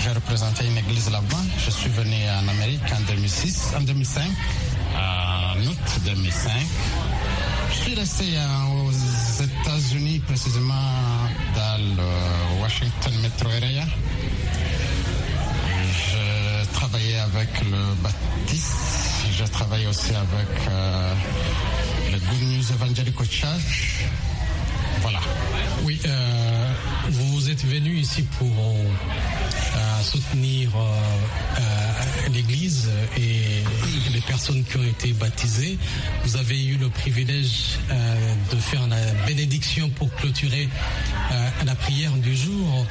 J'ai 0.02 0.12
représenté 0.12 0.66
une 0.66 0.78
église 0.78 1.10
là-bas. 1.10 1.44
Je 1.58 1.72
suis 1.72 1.90
venu 1.90 2.16
en 2.42 2.48
Amérique 2.48 2.82
en 2.96 3.02
2006, 3.02 3.74
en 3.78 3.82
2005, 3.82 4.24
en 4.96 5.60
août 5.68 6.02
2005. 6.06 6.52
Je 7.72 7.76
suis 7.76 7.96
resté 7.96 8.26
euh, 8.38 8.86
aux 8.86 9.44
États-Unis, 9.44 10.20
précisément 10.20 10.74
dans 11.56 11.78
le 11.98 12.62
Washington 12.62 13.14
Metro 13.22 13.50
Area. 13.50 13.86
Je 16.90 16.98
travaillais 16.98 17.20
avec 17.20 17.50
le 17.70 17.94
Baptiste. 18.02 18.74
Je 19.38 19.44
travaille 19.44 19.86
aussi 19.86 20.10
avec 20.10 20.68
euh, 20.72 21.14
le 22.12 22.18
Good 22.18 22.42
News 22.42 22.72
Evangelical 22.72 23.28
Church. 23.30 24.06
Voilà. 25.02 25.20
Oui, 25.84 26.00
euh, 26.06 26.74
vous 27.10 27.50
êtes 27.50 27.66
venu 27.66 27.96
ici 27.96 28.24
pour 28.38 28.48
euh, 28.48 30.04
soutenir 30.04 30.70
euh, 30.76 30.80
euh, 31.60 32.30
l'Église 32.34 32.90
et 33.18 33.64
les 34.14 34.22
personnes 34.22 34.64
qui 34.64 34.78
ont 34.78 34.84
été 34.84 35.14
baptisées. 35.14 35.78
Vous 36.24 36.36
avez 36.36 36.64
eu 36.66 36.78
le 36.78 36.90
privilège 36.90 37.78
de 38.52 38.58
faire 38.58 38.86
la 38.88 38.98
bénédiction 39.26 39.90
pour 39.90 40.14
clôturer 40.16 40.70
la 41.66 41.76
prière 41.76 42.12
du 42.14 42.36
jour. 42.36 42.86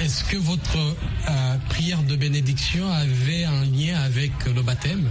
Est-ce 0.00 0.24
que 0.24 0.36
votre 0.36 0.78
prière 1.68 2.02
de 2.02 2.16
bénédiction 2.16 2.90
avait 2.90 3.44
un 3.44 3.64
lien 3.64 4.00
avec 4.00 4.32
le 4.46 4.62
baptême? 4.62 5.08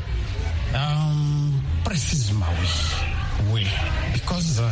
Précisément, 1.83 2.45
oui. 2.61 3.08
Oui. 3.51 3.65
Because, 4.13 4.59
euh, 4.59 4.69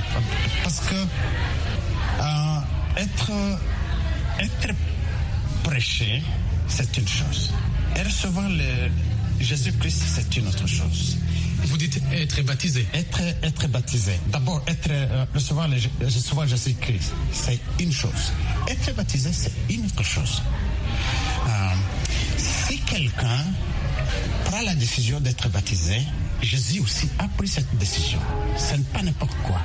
parce 0.63 0.79
que 0.81 0.95
euh, 0.95 2.59
être, 2.97 3.31
être 4.39 4.75
prêché, 5.63 6.23
c'est 6.67 6.97
une 6.97 7.07
chose. 7.07 7.53
Et 7.95 8.01
recevoir 8.01 8.49
le 8.49 8.89
Jésus-Christ, 9.39 10.03
c'est 10.15 10.37
une 10.37 10.47
autre 10.47 10.67
chose. 10.67 11.17
Vous 11.65 11.77
dites 11.77 12.01
être 12.11 12.41
baptisé. 12.43 12.85
Être, 12.93 13.21
être 13.43 13.67
baptisé. 13.67 14.13
D'abord, 14.27 14.63
être, 14.67 14.89
euh, 14.89 15.25
recevoir, 15.33 15.67
le, 15.67 15.77
recevoir 16.05 16.47
Jésus-Christ, 16.47 17.13
c'est 17.31 17.59
une 17.79 17.91
chose. 17.91 18.31
Être 18.67 18.95
baptisé, 18.95 19.31
c'est 19.33 19.51
une 19.69 19.85
autre 19.85 20.03
chose. 20.03 20.41
Euh, 21.47 21.51
si 22.37 22.79
quelqu'un 22.79 23.43
prend 24.45 24.61
la 24.61 24.75
décision 24.75 25.19
d'être 25.19 25.49
baptisé, 25.49 26.01
Jésus 26.41 26.79
aussi 26.81 27.09
a 27.19 27.27
pris 27.29 27.47
cette 27.47 27.75
décision. 27.77 28.19
Ce 28.57 28.75
n'est 28.75 28.83
pas 28.93 29.01
n'importe 29.01 29.35
quoi. 29.43 29.59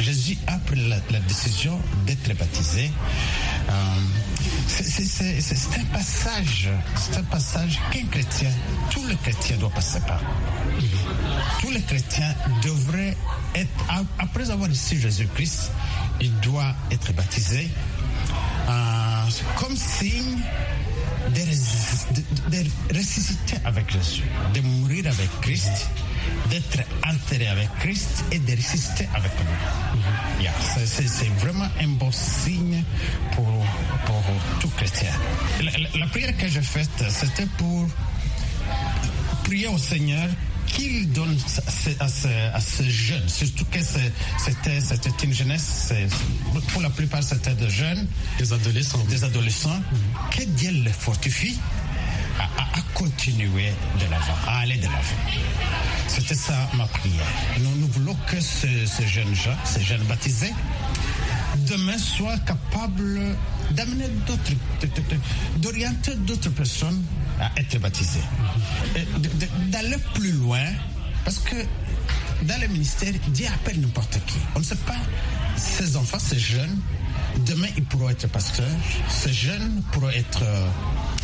Jésus 0.00 0.36
a 0.46 0.58
pris 0.58 0.88
la, 0.88 0.98
décision 1.20 1.78
d'être 2.06 2.34
baptisé. 2.36 2.90
Euh, 3.68 3.72
c'est- 4.66 5.80
un 5.80 5.84
passage, 5.92 6.68
c'est 6.96 7.16
un 7.18 7.22
passage 7.24 7.78
qu'un 7.90 8.06
chrétien, 8.06 8.50
tout 8.90 9.04
le 9.06 9.14
chrétien 9.16 9.56
doit 9.58 9.70
passer 9.70 10.00
par. 10.00 10.20
Tous 11.60 11.70
les 11.70 11.82
chrétiens 11.82 12.34
devraient 12.62 13.16
être, 13.54 13.70
après 14.18 14.50
avoir 14.50 14.68
reçu 14.68 14.98
Jésus-Christ, 14.98 15.70
il 16.20 16.32
doit 16.40 16.74
être 16.90 17.12
baptisé 17.12 17.68
euh, 18.68 19.24
comme 19.56 19.76
signe 19.76 20.38
de- 21.34 22.56
de 22.56 22.96
ressusciter 22.98 23.56
avec 23.64 23.90
Jésus, 23.90 24.22
de 24.54 24.60
mourir 24.60 25.06
avec 25.06 25.28
Christ, 25.40 25.88
d'être 26.50 26.78
enterré 27.06 27.46
avec 27.48 27.68
Christ 27.80 28.24
et 28.32 28.38
de 28.38 28.52
ressusciter 28.56 29.08
avec 29.14 29.32
lui. 29.38 30.44
Yeah, 30.44 30.52
c'est- 30.84 31.24
vraiment 31.38 31.68
un 31.80 31.88
bon 31.88 32.10
signe 32.12 32.82
pour, 33.32 33.46
pour 34.06 34.22
tout 34.60 34.68
chrétien. 34.76 35.10
La, 35.62 35.70
la- 35.78 35.98
la 35.98 36.06
prière 36.06 36.36
que 36.36 36.48
j'ai 36.48 36.62
faite, 36.62 36.90
c'était 37.08 37.46
pour 37.58 37.88
prier 39.44 39.68
au 39.68 39.78
Seigneur 39.78 40.28
qu'il 40.66 41.10
donne 41.12 41.36
à 42.00 42.08
ce, 42.08 42.28
à 42.52 42.60
ce 42.60 42.82
jeune, 42.82 43.28
surtout 43.28 43.64
que 43.66 43.78
c'était 43.82 44.80
une 45.22 45.32
jeunesse, 45.32 45.92
pour 46.72 46.82
la 46.82 46.90
plupart 46.90 47.22
c'était 47.22 47.54
des 47.54 47.70
jeunes, 47.70 48.08
des 48.38 48.52
adolescents, 48.52 49.04
des 49.08 49.22
adolescents, 49.24 49.80
que 50.30 50.42
Dieu 50.44 50.70
les 50.72 50.90
fortifie 50.92 51.58
à, 52.40 52.44
à- 52.60 52.73
à 52.73 52.73
continuer 52.94 53.72
de 54.00 54.10
l'avant, 54.10 54.34
à 54.46 54.60
aller 54.60 54.76
de 54.76 54.84
l'avant. 54.84 55.20
C'était 56.08 56.34
ça 56.34 56.54
ma 56.74 56.86
prière. 56.86 57.26
Nous, 57.60 57.86
voulons 57.88 58.16
que 58.26 58.40
ce, 58.40 58.86
ce 58.86 59.02
jeune 59.02 59.34
gens, 59.34 59.56
ces 59.64 59.82
jeunes 59.82 60.02
baptisés, 60.04 60.52
demain 61.68 61.98
soient 61.98 62.38
capables 62.38 63.20
d'amener 63.72 64.08
d'autres, 64.26 64.52
d'orienter 65.56 66.14
d'autres 66.16 66.50
personnes 66.50 67.02
à 67.40 67.50
être 67.60 67.78
baptisées. 67.78 68.20
D'aller 69.68 69.96
plus 70.14 70.32
loin, 70.32 70.64
parce 71.24 71.38
que 71.38 71.56
dans 72.42 72.60
le 72.60 72.68
ministère, 72.68 73.12
Dieu 73.28 73.46
appelle 73.54 73.80
n'importe 73.80 74.18
qui. 74.26 74.36
On 74.54 74.58
ne 74.60 74.64
sait 74.64 74.74
pas, 74.76 74.96
ces 75.56 75.96
enfants, 75.96 76.18
ces 76.18 76.38
jeunes, 76.38 76.78
demain 77.46 77.68
ils 77.76 77.84
pourront 77.84 78.10
être 78.10 78.28
pasteurs, 78.28 78.66
ces 79.08 79.32
jeunes 79.32 79.82
pourront 79.92 80.10
être 80.10 80.42
euh, 80.42 80.66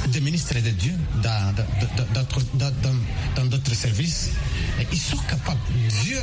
des 0.08 0.20
ministres 0.20 0.54
de 0.54 0.70
Dieu 0.70 0.94
dans 1.22 1.54
d'autres- 2.14 2.44
dans- 2.54 2.72
services. 3.74 4.30
Ils 4.92 4.98
sont 5.00 5.16
capables. 5.28 5.58
Dieu, 6.04 6.18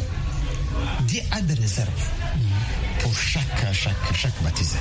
a 1.32 1.41
des 1.41 1.54
réserves 1.56 1.89
pour 3.00 3.13
chaque, 3.17 3.73
chaque, 3.73 4.15
chaque 4.15 4.43
baptisé. 4.43 4.78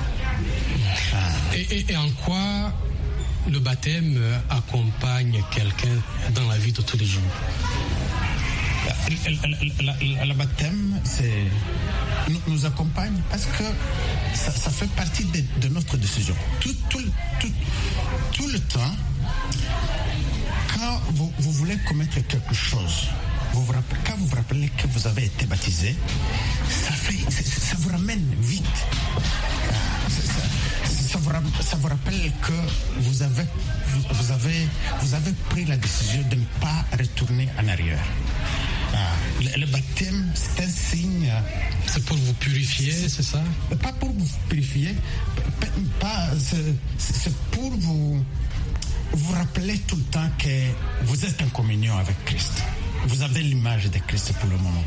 Et, 1.55 1.97
en 1.97 2.09
quoi 2.25 2.73
le 3.49 3.59
baptême 3.61 4.19
accompagne 4.51 5.43
quelqu'un 5.55 5.97
dans 6.35 6.47
la 6.49 6.59
vie 6.59 6.73
de 6.73 6.83
tous 6.83 6.97
les 6.99 7.07
jours? 7.07 7.23
Le 9.09 10.35
baptême, 10.35 11.01
c'est 11.05 11.33
nous, 12.49 12.67
accompagne 12.67 13.21
parce 13.31 13.47
que 13.47 13.63
ça, 14.35 14.71
fait 14.71 14.91
partie 14.91 15.25
de, 15.25 15.69
notre 15.69 15.97
décision. 15.97 16.35
Tout, 16.61 16.75
le 18.53 18.59
temps, 18.59 18.95
quand 20.75 21.01
vous, 21.13 21.33
voulez 21.39 21.79
commettre 21.89 22.15
quelque 22.27 22.55
chose, 22.55 23.09
quand 23.53 24.17
vous 24.19 24.27
vous 24.27 24.37
rappelez 24.37 24.69
que 24.69 24.87
vous 24.89 25.07
avez 25.07 25.27
été 25.27 25.47
baptisé, 25.47 25.95
ça, 26.69 26.91
vous 27.79 27.91
ramène 27.91 28.35
vite. 28.41 28.65
Ça, 31.09 31.19
vous, 31.77 31.89
rappelle 31.89 32.33
que 32.43 32.53
vous 32.99 33.23
avez 33.23 33.47
pris 35.49 35.65
la 35.65 35.77
décision 35.77 36.23
de 36.29 36.35
ne 36.37 36.45
pas 36.61 36.85
retourner 36.99 37.49
en 37.63 37.69
arrière. 37.69 38.03
Le, 39.41 39.61
le 39.61 39.67
baptême, 39.67 40.31
c'est 40.35 40.65
un 40.65 40.69
signe. 40.69 41.33
C'est 41.87 42.05
pour 42.05 42.17
vous 42.17 42.33
purifier, 42.35 42.93
c'est 43.09 43.23
ça? 43.23 43.43
Pas 43.83 43.93
pour 43.93 44.11
vous 44.11 44.27
purifier, 44.49 44.95
pas, 45.61 45.67
pas- 46.01 46.31
c'est- 46.39 46.75
c'est 46.99 47.35
pour 47.53 47.71
vous, 47.71 48.25
vous 49.13 49.33
rappeler 49.33 49.79
tout 49.87 49.97
le 49.97 50.03
temps 50.05 50.29
que 50.39 50.49
vous 51.05 51.25
êtes 51.25 51.41
en 51.43 51.49
communion 51.49 51.97
avec 51.97 52.17
Christ. 52.25 52.63
Vous 53.09 53.23
avez 53.23 53.41
l'image 53.43 53.85
de 53.91 53.99
Christ 53.99 54.33
pour 54.41 54.49
le 54.51 54.57
moment. 54.57 54.85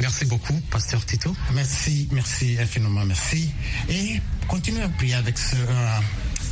Merci 0.00 0.24
beaucoup, 0.26 0.54
Pasteur 0.70 1.04
Tito. 1.04 1.34
Merci, 1.52 2.08
merci 2.12 2.56
infiniment, 2.60 3.04
merci. 3.04 3.50
Et 3.88 4.20
continuez 4.46 4.82
à 4.82 4.88
prier 4.88 5.14
avec 5.14 5.36
ce, 5.38 5.56
euh, 5.56 5.98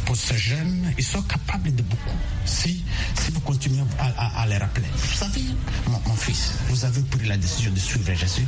pour 0.05 0.17
ces 0.17 0.37
jeunes. 0.39 0.93
Ils 0.99 1.05
sont 1.05 1.23
capables 1.23 1.75
de 1.75 1.83
beaucoup. 1.83 2.17
Si, 2.45 2.83
si 3.23 3.31
vous 3.33 3.41
continuez 3.41 3.83
à, 3.99 4.07
à- 4.07 4.43
à 4.43 4.47
les 4.47 4.59
rappeler. 4.59 4.87
Vous 4.97 5.17
savez, 5.17 5.43
mon, 5.87 6.01
mon 6.07 6.17
fils, 6.17 6.53
vous 6.69 6.85
avez 6.85 7.01
pris 7.03 7.27
la 7.27 7.37
décision 7.37 7.71
de 7.73 7.79
suivre 7.79 8.13
Jésus. 8.15 8.47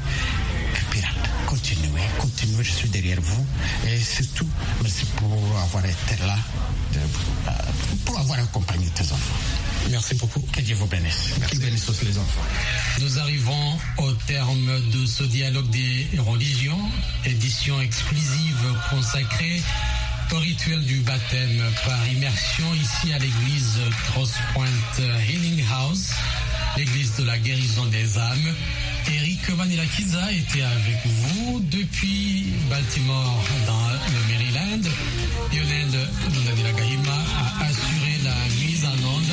Pirate, 0.90 1.14
continuez, 1.46 2.00
continuez, 2.18 2.62
je 2.64 2.70
suis 2.72 2.88
derrière 2.88 3.20
vous. 3.20 3.46
Et 3.88 3.98
surtout, 3.98 4.48
merci 4.82 5.04
pour 5.16 5.32
avoir 5.62 5.84
été 5.84 6.16
là, 6.26 6.36
de- 6.92 6.98
euh, 6.98 7.52
pour 8.04 8.18
avoir 8.18 8.38
accompagné 8.38 8.86
tes 8.94 9.04
enfants. 9.04 9.34
Merci 9.90 10.14
beaucoup. 10.16 10.40
Que 10.52 10.60
Dieu 10.60 10.74
vous 10.74 10.86
bénisse. 10.86 11.30
Qu'il 11.48 11.60
bénisse 11.60 11.88
aussi 11.88 12.04
les 12.06 12.18
enfants. 12.18 12.42
Nous 13.00 13.18
arrivons 13.18 13.78
au 13.98 14.12
terme 14.26 14.80
de 14.90 15.06
ce 15.06 15.22
dialogue 15.24 15.70
des 15.70 16.08
religions, 16.18 16.80
édition 17.24 17.80
exclusive 17.80 18.56
consacrée 18.90 19.62
au 20.32 20.38
rituel 20.38 20.80
du 20.84 21.00
baptême 21.00 21.62
par 21.84 22.08
immersion 22.08 22.64
ici 22.74 23.12
à 23.12 23.18
l'église 23.18 23.78
Cross 24.08 24.32
Point 24.54 24.66
Healing 25.28 25.64
House, 25.70 26.12
l'église 26.76 27.14
de 27.16 27.24
la 27.24 27.38
guérison 27.38 27.84
des 27.86 28.18
âmes. 28.18 28.54
Eric 29.08 29.48
Manilakiza 29.56 30.32
était 30.32 30.62
avec 30.62 31.06
vous 31.06 31.60
depuis 31.70 32.46
Baltimore 32.68 33.44
dans 33.66 33.88
le 33.90 34.32
Maryland. 34.32 34.90
Lionel 35.52 36.08
Lunadilagahima 36.32 37.12
a 37.12 37.64
assuré 37.64 38.18
la 38.24 38.34
mise 38.60 38.84
en 38.84 38.98
onde. 39.08 39.32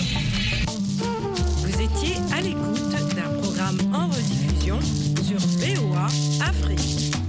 Vous 1.62 1.82
étiez 1.82 2.16
à 2.38 2.42
l'écoute 2.42 2.90
d'un 3.16 3.40
programme 3.42 3.44
programme 3.54 3.94
en 3.94 4.08
rediffusion 4.08 4.80
sur 5.24 5.40
VOA 5.40 6.06
Afrique. 6.42 7.23